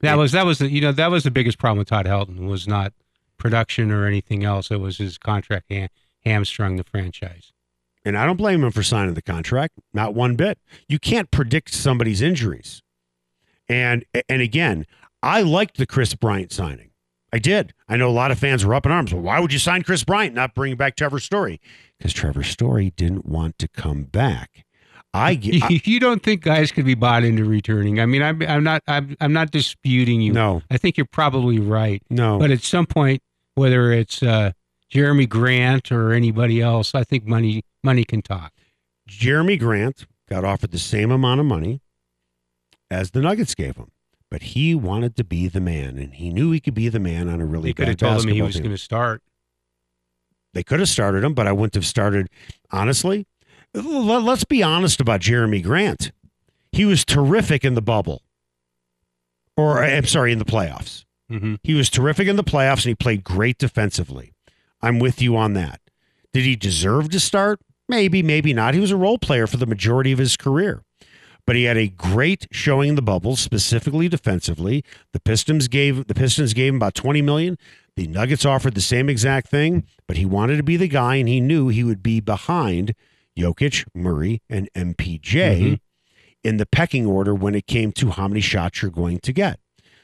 [0.00, 2.48] That was that was the you know that was the biggest problem with Todd Helton
[2.48, 2.92] was not
[3.38, 4.70] production or anything else.
[4.70, 5.88] It was his contract ha-
[6.24, 7.52] hamstrung the franchise.
[8.04, 10.58] And I don't blame him for signing the contract, not one bit.
[10.88, 12.82] You can't predict somebody's injuries.
[13.68, 14.86] And and again,
[15.22, 16.91] I liked the Kris Bryant signing.
[17.32, 17.72] I did.
[17.88, 19.12] I know a lot of fans were up in arms.
[19.12, 21.60] Well, why would you sign Kris Bryant, not bring back Trevor Story?
[21.96, 24.64] Because Trevor Story didn't want to come back.
[25.14, 25.30] I,
[25.62, 28.00] I you don't think guys could be bought into returning?
[28.00, 30.32] I mean, I'm I'm not I'm, I'm not disputing you.
[30.32, 32.02] no, I think you're probably right.
[32.08, 32.38] no.
[32.38, 33.22] But at some point,
[33.54, 34.52] whether it's uh,
[34.92, 38.52] Jerami Grant or anybody else, I think money money can talk.
[39.08, 41.82] Jerami Grant got offered the same amount of money
[42.90, 43.90] as the Nuggets gave him,
[44.32, 47.28] but he wanted to be the man, and he knew he could be the man
[47.28, 49.22] on a really They could have told him he was going to start.
[50.54, 52.30] They could have started him, but I wouldn't have started.
[52.70, 53.26] Honestly,
[53.74, 56.12] let's be honest about Jerami Grant.
[56.72, 58.22] He was terrific in the bubble,
[59.54, 61.04] or I'm sorry, in the playoffs.
[61.28, 64.32] hmm He was terrific in the playoffs and he played great defensively.
[64.80, 65.82] I'm with you on that.
[66.32, 67.60] Did he deserve to start?
[67.86, 68.72] Maybe, maybe not.
[68.72, 70.84] He was a role player for the majority of his career.
[71.46, 74.84] But he had a great showing in the bubble, specifically defensively.
[75.12, 77.58] The Pistons gave the Pistons gave him about 20 million.
[77.96, 81.28] The Nuggets offered the same exact thing, but he wanted to be the guy and
[81.28, 82.94] he knew he would be behind
[83.36, 85.80] Jokic, Murray, and MPJ
[86.44, 89.58] in the pecking order when it came to how many shots you're going to get.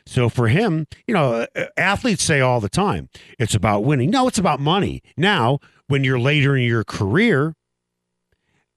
[0.07, 1.47] So for him, you know,
[1.77, 4.11] athletes say all the time, it's about winning.
[4.11, 5.03] No, it's about money.
[5.17, 7.55] Now, when you're later in your career,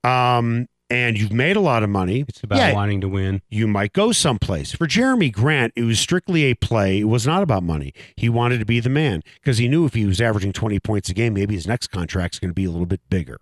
[0.03, 3.41] um, and you've made a lot of money, It's about yeah, wanting to win.
[3.49, 4.73] you might go someplace.
[4.73, 6.99] For Jerami Grant, it was strictly a play.
[6.99, 7.93] It was not about money.
[8.15, 11.09] He wanted to be the man because he knew if he was averaging 20 points
[11.09, 13.39] a game, maybe his next contract's going to be a little bit bigger.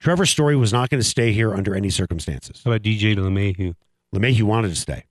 [0.00, 2.60] Trevor Story was not going to stay here under any circumstances.
[2.64, 3.74] How about DJ LeMahieu?
[4.14, 5.04] LeMahieu wanted to stay.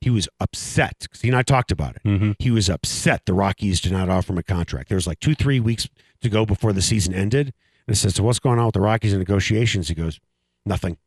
[0.00, 2.02] He was upset because he and I talked about it.
[2.04, 4.88] hmm He was upset the Rockies did not offer him a contract.
[4.88, 5.88] There was like two, three weeks
[6.22, 7.52] to go before the season ended.
[7.86, 9.88] And I said, So what's going on with the Rockies and negotiations?
[9.88, 10.18] He goes,
[10.64, 10.98] Nothing.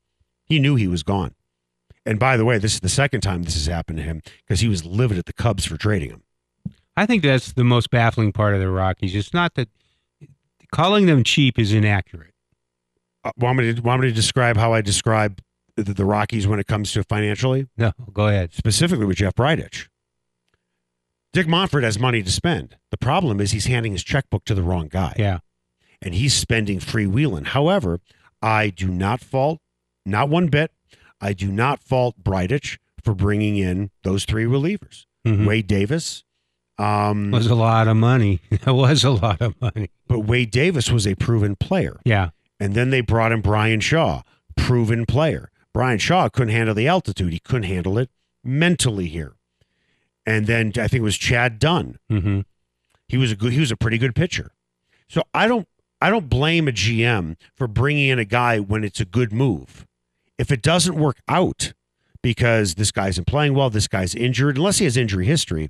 [0.45, 1.33] He knew he was gone.
[2.05, 4.59] And by the way, this is the second time this has happened to him because
[4.59, 6.23] he was livid at the Cubs for trading him.
[6.95, 9.15] I think that's the most baffling part of the Rockies.
[9.15, 9.69] It's not that
[10.71, 12.33] calling them cheap is inaccurate.
[13.23, 15.41] Uh, want, me to, want me to describe how I describe
[15.75, 17.67] the, the Rockies when it comes to financially?
[17.75, 18.53] No, go ahead.
[18.53, 19.87] specifically with Jeff Bridich.
[21.33, 22.77] Dick Monfort has money to spend.
[22.91, 25.15] The problem is he's handing his checkbook to the wrong guy.
[25.17, 25.39] Yeah.
[26.01, 27.47] And he's spending freewheeling.
[27.47, 27.99] However,
[28.45, 29.60] I do not fault,
[30.05, 30.71] not one bit,
[31.19, 35.05] I do not fault Bridich for bringing in those three relievers.
[35.25, 35.45] Mhm.
[35.47, 36.23] Wade Davis.
[36.77, 38.41] Um, was a lot of money.
[38.51, 39.89] It was a lot of money.
[40.08, 41.99] but Wade Davis was a proven player.
[42.05, 42.29] Yeah.
[42.60, 44.21] And then they brought in Bryan Shaw,
[44.55, 45.49] proven player.
[45.73, 47.34] Bryan Shaw couldn't handle the altitude.
[47.34, 48.10] He couldn't handle it
[48.43, 49.36] mentally here.
[50.25, 51.97] And then I think it was Chad Dunn.
[52.10, 52.41] hmm
[53.08, 53.53] He was a good.
[53.53, 54.51] He was a pretty good pitcher.
[55.10, 55.67] So I don't.
[56.01, 59.86] I don't blame a GM for bringing in a guy when it's a good move.
[60.38, 61.73] If it doesn't work out
[62.21, 65.69] because this guy isn't playing well, this guy's injured, unless he has injury history,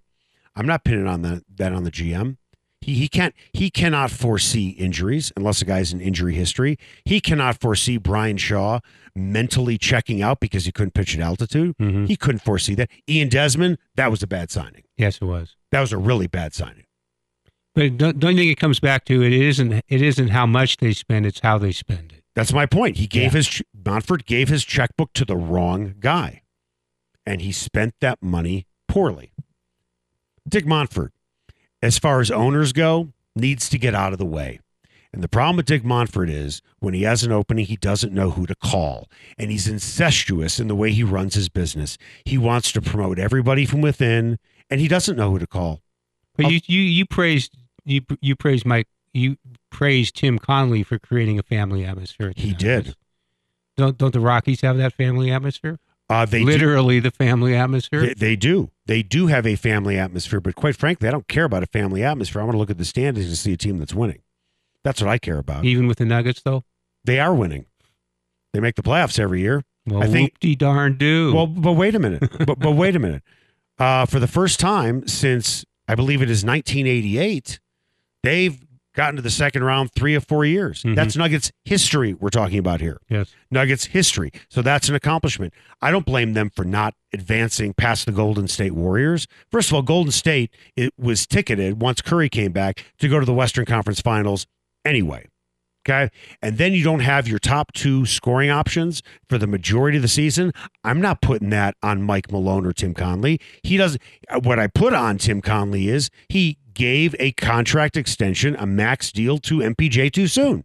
[0.56, 2.38] I'm not pinning on the, that on the GM.
[2.82, 6.78] He, he can't he cannot foresee injuries unless a guy's in injury history.
[7.04, 8.80] He cannot foresee Bryan Shaw
[9.16, 11.76] mentally checking out because he couldn't pitch at altitude.
[11.78, 12.08] Mhm.
[12.08, 12.90] He couldn't foresee that.
[13.10, 14.84] Ian Desmond, that was a bad signing.
[14.98, 15.56] Yes, it was.
[15.72, 16.85] That was a really bad signing.
[17.76, 20.78] But don't, don't you think it comes back to it isn't it isn't how much
[20.78, 22.24] they spend, it's how they spend it.
[22.34, 22.98] That's my point.
[22.98, 23.38] He gave Yeah.
[23.40, 26.42] his Monfort gave his checkbook to the wrong guy,
[27.26, 29.32] and he spent that money poorly.
[30.48, 31.10] Dick Monfort,
[31.82, 34.60] as far as owners go, needs to get out of the way.
[35.12, 38.32] And the problem with Dick Monfort is when he has an opening, he doesn't know
[38.32, 39.08] who to call.
[39.38, 41.98] And he's incestuous in the way he runs his business.
[42.26, 45.82] He wants to promote everybody from within, and he doesn't know who to call.
[46.36, 49.38] But I'll- you you you praised you you praised Mike you
[49.70, 52.30] praised Tim Connelly for creating a family atmosphere.
[52.30, 52.96] at the He did.
[53.78, 55.80] Don't don't the Rockies have that family atmosphere?
[56.10, 58.02] Uh, they do- Literally the family atmosphere.
[58.02, 58.70] They, they do.
[58.86, 62.04] They do have a family atmosphere, but quite frankly, I don't care about a family
[62.04, 62.42] atmosphere.
[62.42, 64.22] I want to look at the standings and see a team that's winning.
[64.84, 65.66] That's what I care about.
[65.66, 66.64] Even with the Nuggets though?
[67.04, 67.66] They are winning.
[68.54, 69.64] They make the playoffs every year.
[69.88, 71.34] Well, I think- darn do.
[71.34, 72.24] Well, but wait a minute.
[72.46, 73.24] but, but wait a minute.
[73.78, 77.60] Uh, for the first time since I believe it is 1988,
[78.26, 78.60] they've
[78.96, 80.82] gotten to the second round three or four years.
[80.84, 80.96] Mhm.
[80.96, 82.98] That's Nuggets history we're talking about here.
[83.10, 83.34] yes.
[83.52, 84.32] Nuggets history.
[84.50, 85.54] So that's an accomplishment.
[85.82, 89.28] I don't blame them for not advancing past the Golden State Warriors.
[89.52, 93.26] First of all, Golden State it was ticketed once Curry came back to go to
[93.26, 94.48] the Western Conference Finals
[94.86, 95.28] anyway.
[95.88, 96.10] Okay.
[96.42, 100.08] And then you don't have your top two scoring options for the majority of the
[100.08, 100.52] season.
[100.84, 103.40] I'm not putting that on Mike Malone or Tim Connelly.
[103.62, 104.02] He doesn't.
[104.42, 109.40] What I put on Tim Connelly is he gave a contract extension, a max deal
[109.40, 110.64] to MPJ too soon.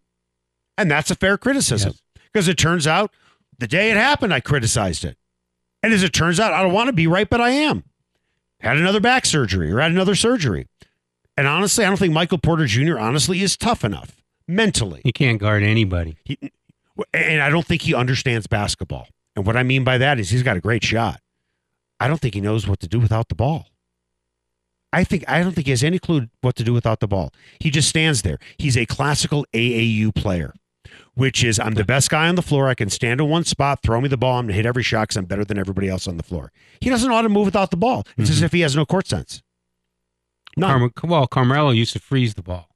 [0.76, 2.02] And that's a fair criticism Yes.
[2.32, 3.10] because it turns out
[3.58, 5.16] the day it happened, I criticized it.
[5.82, 7.84] And as it turns out, I don't want to be right, but I am.
[8.60, 10.66] Had another back surgery or had another surgery.
[11.36, 12.98] And honestly, I don't think Michael Porter Jr.
[12.98, 15.00] honestly is tough enough mentally.
[15.04, 16.18] He can't guard anybody.
[16.24, 16.38] He,
[17.14, 19.08] and I don't think he understands basketball.
[19.36, 21.20] And what I mean by that is he's got a great shot.
[21.98, 23.68] I don't think he knows what to do without the ball.
[24.92, 27.32] I think I don't think he has any clue what to do without the ball.
[27.60, 28.38] He just stands there.
[28.58, 30.52] He's a classical AAU player,
[31.14, 32.68] which is I'm the best guy on the floor.
[32.68, 35.02] I can stand in one spot, throw me the ball, I'm gonna hit every shot
[35.02, 36.50] because I'm better than everybody else on the floor.
[36.80, 38.04] He doesn't know how to move without the ball.
[38.16, 38.46] It's as mm-hmm.
[38.46, 39.42] if he has no court sense.
[40.56, 40.90] None.
[40.92, 42.68] Carm- well, Carmelo used to freeze the ball.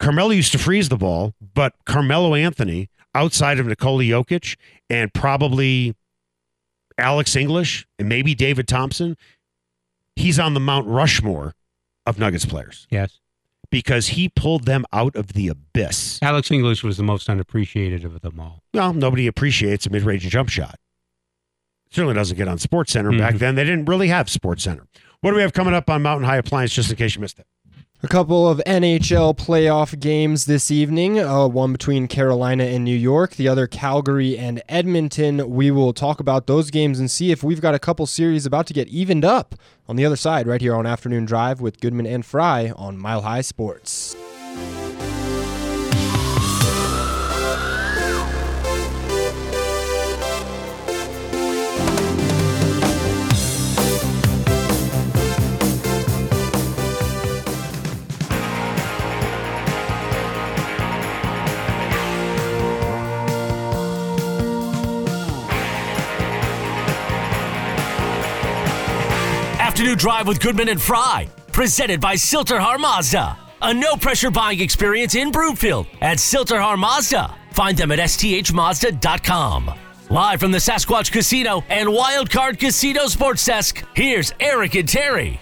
[0.00, 4.56] Carmelo used to freeze the ball, but Carmelo Anthony, outside of Nikola Jokic
[4.90, 5.94] and probably
[6.98, 9.16] Alex English and maybe David Thompson,
[10.16, 11.54] he's on the Mount Rushmore
[12.06, 13.18] of Nuggets players Yes.
[13.70, 16.18] because he pulled them out of the abyss.
[16.22, 18.62] Alex English was the most unappreciated of them all.
[18.72, 20.78] Well, nobody appreciates a mid-range jump shot.
[21.90, 23.10] Certainly doesn't get on Sports Center.
[23.16, 23.38] Back Mhm.
[23.38, 24.86] then, they didn't really have Sports Center.
[25.20, 26.72] What do we have coming up on Mountain High Appliance?
[26.74, 27.46] Just in case you missed it.
[28.04, 31.18] A couple of NHL playoff games this evening.
[31.18, 35.48] Uh, one between Carolina and New York, the other Calgary and Edmonton.
[35.48, 38.66] We will talk about those games and see if we've got a couple series about
[38.66, 39.54] to get evened up
[39.88, 43.22] on the other side, right here on Afternoon Drive with Goodman and Frei on Mile
[43.22, 44.14] High Sports.
[69.84, 73.36] Afternoon Drive with Goodman and Frei, presented by Sill-TerHar Mazda.
[73.60, 77.36] A no pressure buying experience in Broomfield at Sill-TerHar Mazda.
[77.52, 79.70] Find them at sthmazda.com.
[80.08, 85.38] Live from the Sasquatch Casino and Wildcard Casino Sports Desk, here's Eric and Terry.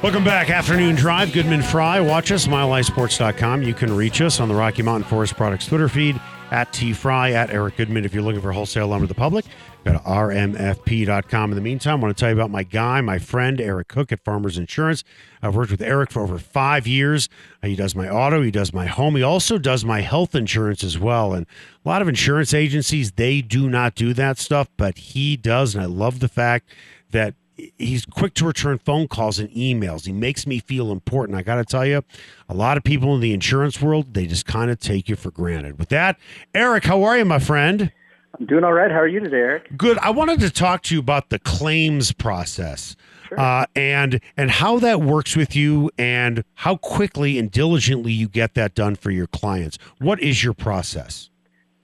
[0.00, 0.48] Welcome back.
[0.48, 1.32] Afternoon Drive.
[1.32, 2.00] Goodman Frei.
[2.00, 3.64] Watch us, milehighsports.com.
[3.64, 6.20] You can reach us on the Rocky Mountain Forest Products Twitter feed
[6.52, 8.04] at tfrei, at Eric Goodman.
[8.04, 9.44] If you're looking for wholesale lumber to the public,
[9.86, 11.50] go to rmfp.com.
[11.50, 14.10] In the meantime, I want to tell you about my guy, my friend, Eric Cook
[14.10, 15.04] at Farmers Insurance.
[15.42, 17.28] I've worked with Eric for over five years.
[17.62, 20.98] He does my auto, he does my home, he also does my health insurance as
[20.98, 21.32] well.
[21.32, 21.46] And
[21.84, 25.74] a lot of insurance agencies, they do not do that stuff, but he does.
[25.74, 26.68] And I love the fact
[27.10, 27.34] that
[27.78, 30.04] he's quick to return phone calls and emails.
[30.06, 31.38] He makes me feel important.
[31.38, 32.02] I got to tell you,
[32.48, 35.30] a lot of people in the insurance world, they just kind of take you for
[35.30, 35.78] granted.
[35.78, 36.18] With that,
[36.54, 37.92] Eric, how are you, my friend?
[38.38, 38.90] I'm doing all right.
[38.90, 39.76] How are you today, Eric?
[39.76, 39.98] Good.
[39.98, 42.96] I wanted to talk to you about the claims process.
[43.36, 48.54] Uh, and and how that works with you and how quickly and diligently you get
[48.54, 49.78] that done for your clients.
[49.98, 51.28] What is your process?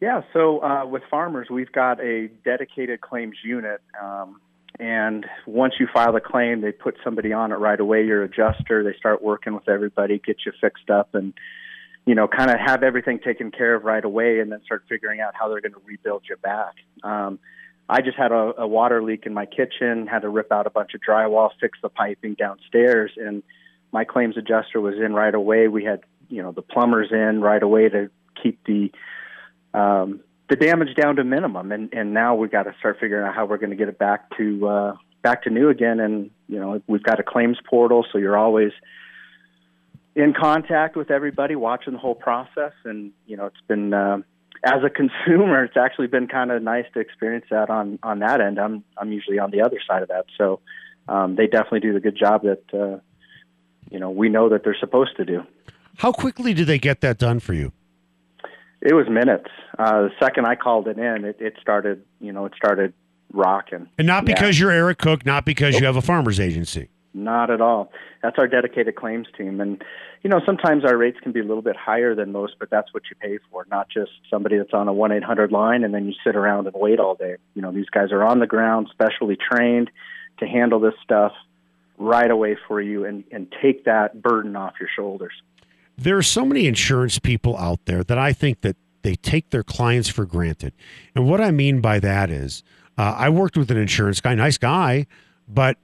[0.01, 3.81] Yeah, so uh, with farmers, we've got a dedicated claims unit.
[4.01, 4.41] Um,
[4.81, 8.83] and once you file a claim, they put somebody on it right away, your adjuster.
[8.83, 11.35] They start working with everybody, get you fixed up, and
[12.07, 15.21] you know, kind of have everything taken care of right away, and then start figuring
[15.21, 16.75] out how they're going to rebuild you back.
[17.03, 17.39] Um,
[17.89, 20.71] I just had a, a water leak in my kitchen, had to rip out a
[20.71, 23.43] bunch of drywall, fix the piping downstairs, and
[23.93, 25.69] my claims adjuster was in right away.
[25.69, 28.11] We had, you know, the plumbers in right away to
[28.43, 28.91] keep the
[29.75, 33.35] um, the damage down to minimum, and and now we've got to start figuring out
[33.35, 36.01] how we're going to get it back to uh, back to new again.
[36.01, 38.73] And you know, we've got a claims portal, so you're always
[40.15, 42.73] in contact with everybody, watching the whole process.
[42.85, 44.19] And you know, it's been uh,
[44.65, 48.41] as a consumer, it's actually been kind of nice to experience that on on that
[48.41, 48.59] end.
[48.59, 50.61] I'm I'm usually on the other side of that, so
[51.09, 52.99] um, they definitely do the good job that uh,
[53.91, 55.43] you know we know that they're supposed to do.
[55.99, 57.73] How quickly did they get that done for you?
[58.81, 59.49] It was minutes.
[59.79, 62.03] Uh, the second I called it in, it, it started.
[62.21, 62.93] You know, it started
[63.33, 63.89] rocking.
[63.99, 64.35] And not Yeah.
[64.35, 66.89] because you're Eric Cook, not because you have a farmer's agency.
[67.15, 67.93] Not at all.
[68.23, 69.85] That's our dedicated claims team, and
[70.23, 72.95] you know sometimes our rates can be a little bit higher than most, but that's
[72.95, 73.67] what you pay for.
[73.71, 76.67] Not just somebody that's on a one eight hundred line and then you sit around
[76.67, 77.37] and wait all day.
[77.55, 79.91] You know these guys are on the ground, specially trained
[80.39, 81.33] to handle this stuff
[81.99, 85.35] right away for you and and take that burden off your shoulders.
[85.99, 89.63] there are so many insurance people out there that I think that they take their
[89.63, 90.73] clients for granted.
[91.15, 92.63] And what I mean by that is,
[92.97, 95.07] uh, I worked with an insurance guy, nice guy,
[95.49, 95.77] but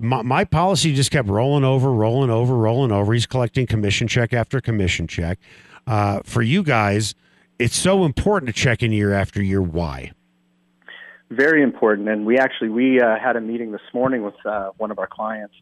[0.00, 3.12] my, my policy just kept rolling over, rolling over, rolling over.
[3.12, 5.38] He's collecting commission check after commission check.
[5.86, 7.14] Uh, for you guys,
[7.58, 9.60] it's so important to check in year after year.
[9.60, 10.12] Why?
[11.30, 12.08] Very important.
[12.08, 15.06] And we actually we uh, had a meeting this morning with uh, one of our
[15.06, 15.54] clients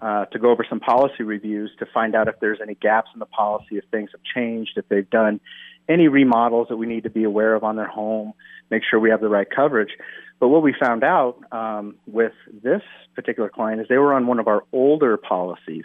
[0.00, 3.20] uh, to go over some policy reviews to find out if there's any gaps in
[3.20, 5.40] the policy, if things have changed, if they've done
[5.88, 8.32] any remodels that we need to be aware of on their home,
[8.70, 9.90] make sure we have the right coverage.
[10.38, 12.32] But what we found out um, with
[12.62, 12.82] this
[13.14, 15.84] particular client is they were on one of our older policies.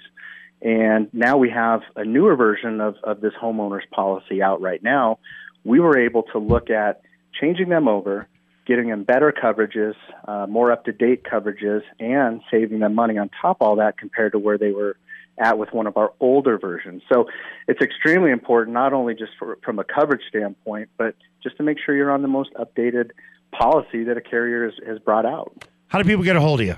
[0.61, 5.19] And now we have a newer version of, of this homeowner's policy out right now.
[5.63, 7.01] We were able to look at
[7.39, 8.27] changing them over,
[8.67, 9.95] getting them better coverages,
[10.27, 13.97] uh, more up to date coverages, and saving them money on top of all that
[13.97, 14.97] compared to where they were
[15.37, 17.01] at with one of our older versions.
[17.11, 17.27] So
[17.67, 21.77] it's extremely important, not only just for, from a coverage standpoint, but just to make
[21.83, 23.11] sure you're on the most updated
[23.51, 25.65] policy that a carrier has, has brought out.
[25.87, 26.75] How do people get a hold of you?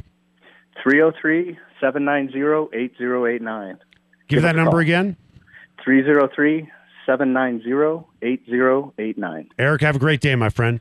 [0.84, 3.78] 303 790 8089.
[3.78, 4.80] Give Give that number call.
[4.80, 5.18] again.
[5.84, 6.70] 303
[7.06, 9.50] 790 8089.
[9.60, 10.80] Eric, have a great day, my friend.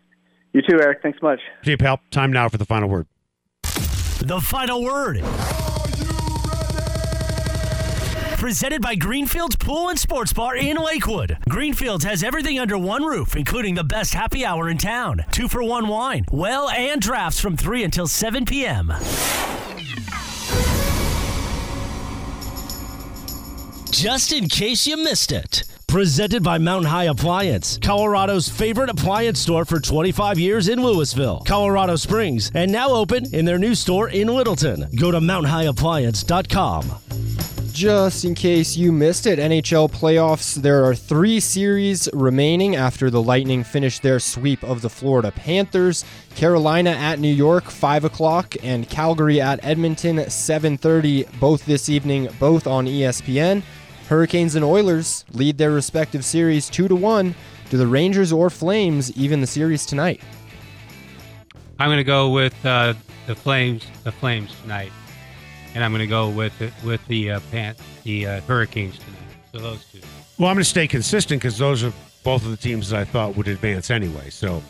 [0.52, 1.00] You too, Eric.
[1.02, 1.40] Thanks much.
[1.64, 2.00] See you, pal.
[2.10, 3.06] Time now for the final word.
[3.62, 5.22] The final word.
[8.42, 11.38] Presented by Greenfields Pool and Sports Bar in Lakewood.
[11.48, 15.24] Greenfields has everything under one roof, including the best happy hour in town.
[15.30, 18.92] Two for one wine, well, and drafts from 3 until 7 p.m.
[23.92, 25.62] Just in case you missed it.
[25.86, 31.94] Presented by Mountain High Appliance, Colorado's favorite appliance store for 25 years in Louisville, Colorado
[31.94, 34.88] Springs, and now open in their new store in Littleton.
[34.96, 37.51] Go to mountainhighappliance.com.
[37.72, 43.22] Just in case you missed it, NHL playoffs, there are three series remaining after the
[43.22, 46.04] Lightning finished their sweep of the Florida Panthers.
[46.36, 52.66] Carolina at New York, 5 o'clock, and Calgary at Edmonton, 7.30, both this evening, both
[52.66, 53.62] on ESPN.
[54.06, 57.34] Hurricanes and Oilers lead their respective series 2 to 1.
[57.70, 60.20] Do the Rangers or Flames even the series tonight?
[61.78, 62.92] I'm going to go with uh,
[63.26, 63.86] the Flames.
[64.04, 64.92] The Flames tonight,
[65.74, 69.18] and I'm going to go with the, with the uh, Pan- the uh, Hurricanes tonight.
[69.52, 70.00] So those two.
[70.38, 71.92] Well, I'm going to stay consistent because those are
[72.24, 74.30] both of the teams that I thought would advance anyway.
[74.30, 74.62] So,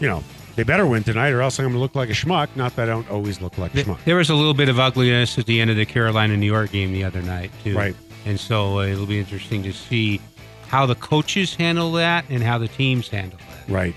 [0.00, 0.22] you know,
[0.56, 2.54] they better win tonight, or else I'm going to look like a schmuck.
[2.56, 4.02] Not that I don't always look like a schmuck.
[4.04, 6.72] There was a little bit of ugliness at the end of the Carolina New York
[6.72, 7.76] game the other night too.
[7.76, 7.94] Right.
[8.24, 10.20] And so uh, it'll be interesting to see
[10.68, 13.72] how the coaches handle that and how the teams handle that.
[13.72, 13.94] Right,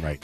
[0.00, 0.22] right.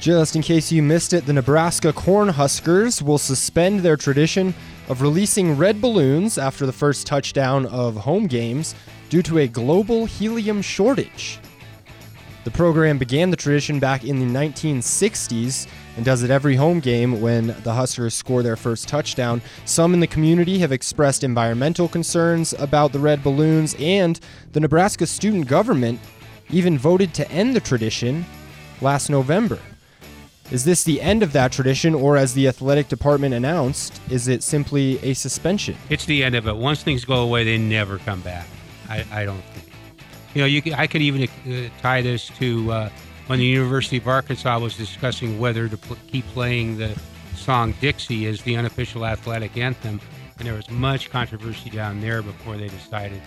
[0.00, 4.54] Just in case you missed it, the Nebraska Cornhuskers will suspend their tradition
[4.88, 8.74] of releasing red balloons after the first touchdown of home games
[9.10, 11.38] due to a global helium shortage.
[12.44, 17.20] The program began the tradition back in the 1960s and does it every home game
[17.20, 19.42] when the Huskers score their first touchdown.
[19.66, 24.18] Some in the community have expressed environmental concerns about the red balloons, and
[24.52, 26.00] the Nebraska student government
[26.48, 28.24] even voted to end the tradition
[28.80, 29.58] last November.
[30.50, 34.42] Is this the end of that tradition, or as the athletic department announced, is it
[34.42, 35.76] simply a suspension?
[35.88, 36.56] It's the end of it.
[36.56, 38.46] Once things go away, they never come back.
[38.88, 39.72] I, I don't think.
[40.34, 42.90] You know, you could, I could even uh, tie this to uh,
[43.28, 47.00] when the University of Arkansas was discussing whether to pl- keep playing the
[47.36, 50.00] song Dixie as the unofficial athletic anthem,
[50.38, 53.22] and there was much controversy down there before they decided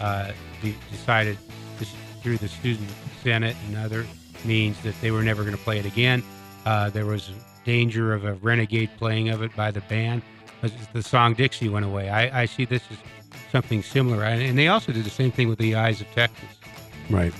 [0.00, 1.38] uh, de- decided
[1.78, 2.90] this, through the student
[3.22, 4.06] senate and other
[4.44, 6.22] means that they were never going to play it again.
[6.64, 7.30] Uh, there was
[7.64, 10.22] danger of a renegade playing of it by the band.
[10.92, 12.08] The song Dixie went away.
[12.08, 12.96] I, I see this as
[13.52, 16.48] something similar, and and they also did the same thing with the Eyes of Texas.
[17.10, 17.34] Right.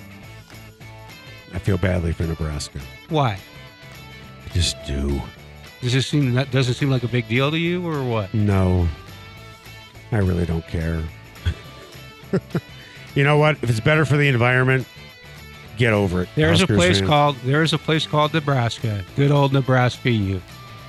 [1.55, 2.81] I feel badly for Nebraska.
[3.09, 3.39] Why?
[4.45, 5.20] I just do.
[5.81, 8.33] Does this seem that doesn't seem like a big deal to you, or what?
[8.35, 8.89] No,
[10.12, 11.03] I really don't care.
[13.14, 13.57] you know what?
[13.62, 14.87] If it's better for the environment,
[15.77, 16.29] get over it.
[16.35, 19.05] There's Huskers a place called there's a place called Nebraska.
[19.16, 20.43] Good old Nebraska youth.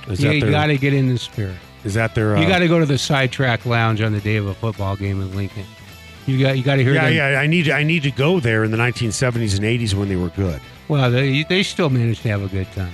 [0.08, 1.56] Is You, their, got to get in the spirit.
[1.84, 2.36] Is that their?
[2.36, 4.96] Uh, you got to go to the sidetrack lounge on the day of a football
[4.96, 5.64] game in Lincoln.
[6.26, 7.14] You got you got to hear Yeah, them.
[7.14, 7.40] yeah.
[7.40, 7.70] I need.
[7.70, 10.60] I need to go there in the 1970s and 80s when they were good.
[10.88, 12.92] Well, they they still managed to have a good time.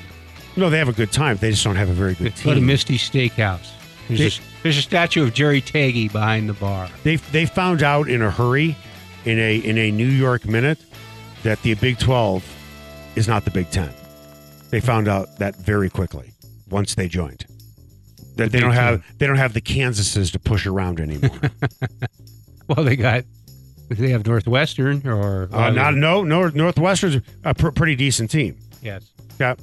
[0.57, 1.38] No, they have a good time.
[1.38, 2.66] They just don't have a very Go good to team.
[2.66, 3.70] Misty Steakhouse.
[4.09, 6.88] There's, They- a, there's a statue of Jerry Tagge behind the bar.
[7.05, 8.76] They they found out in a hurry,
[9.24, 10.78] in a in a New York minute,
[11.43, 12.45] that the Big 12
[13.16, 13.90] is not the Big Ten.
[14.70, 16.32] They found out that very quickly
[16.70, 17.45] once they joined.
[18.36, 21.30] That they don't have they don't have the Kansases to push around anymore.
[22.68, 23.24] Well, they got
[23.90, 28.57] they have Northwestern or uh, not no no Northwestern's a pr- pretty decent team.
[28.80, 29.11] yes.
[29.38, 29.57] Yeah.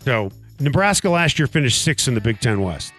[0.00, 0.30] So
[0.60, 2.92] Nebraska last year finished sixth in the Big Ten West.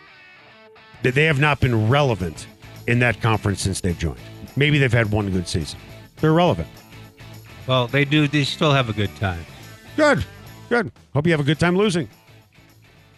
[1.04, 2.48] They- They have not been relevant
[2.88, 4.18] in that conference since they've joined.
[4.56, 5.78] Maybe they've had one good season.
[6.22, 6.68] They're relevant.
[7.70, 8.28] Well, they do.
[8.28, 9.46] They still have a good time.
[9.96, 10.26] Good.
[10.70, 10.92] Good.
[11.14, 12.10] Hope you have a good time losing.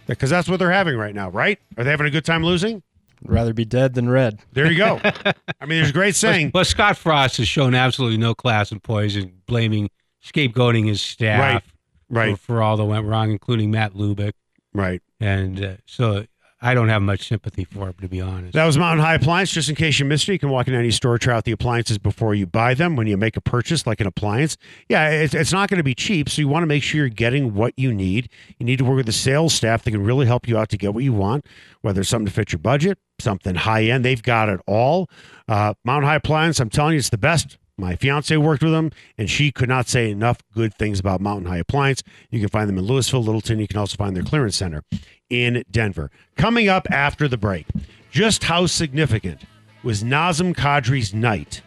[0.07, 1.57] Because that's what they're having right now, right?
[1.77, 2.83] Are they having a good time losing?
[3.23, 4.41] Rather be dead than red.
[4.51, 4.99] There you go.
[5.05, 6.49] I mean, there's a great saying.
[6.49, 9.89] But Scott Frost has shown absolutely no class and poise in blaming,
[10.21, 11.63] scapegoating his staff
[12.09, 12.25] Right.
[12.27, 12.37] Right.
[12.37, 14.33] for, for all that went wrong, including Matt Lubick.
[14.73, 15.01] Right.
[15.21, 16.25] And uh, so
[16.63, 18.53] I don't have much sympathy for him, to be honest.
[18.53, 19.51] That was Mountain High Appliance.
[19.51, 21.51] Just in case you missed it, you can walk into any store, try out the
[21.51, 22.95] appliances before you buy them.
[22.95, 24.57] When you make a purchase, like an appliance,
[24.87, 26.29] yeah, it's, it's not going to be cheap.
[26.29, 28.29] So you want to make sure you're getting what you need.
[28.59, 30.77] You need to work with the sales staff that can really help you out to
[30.77, 31.47] get what you want,
[31.81, 34.05] whether it's something to fit your budget, something high end.
[34.05, 35.09] They've got it all.
[35.47, 37.57] Uh, Mountain High Appliance, I'm telling you, it's the best.
[37.77, 41.47] My fiance worked with them, and she could not say enough good things about Mountain
[41.47, 42.03] High Appliance.
[42.29, 43.59] You can find them in Louisville, Littleton.
[43.59, 44.83] You can also find their clearance center
[45.29, 46.11] in Denver.
[46.35, 47.67] Coming up after the break,
[48.11, 49.41] just how significant
[49.83, 51.61] was Nazem Kadri's night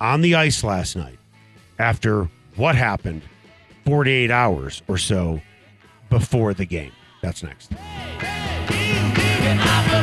[0.00, 1.18] on the ice last night
[1.78, 3.22] after what happened
[3.86, 5.40] 48 hours or so
[6.10, 6.92] before the game.
[7.22, 7.72] That's next.
[7.72, 9.93] Hey,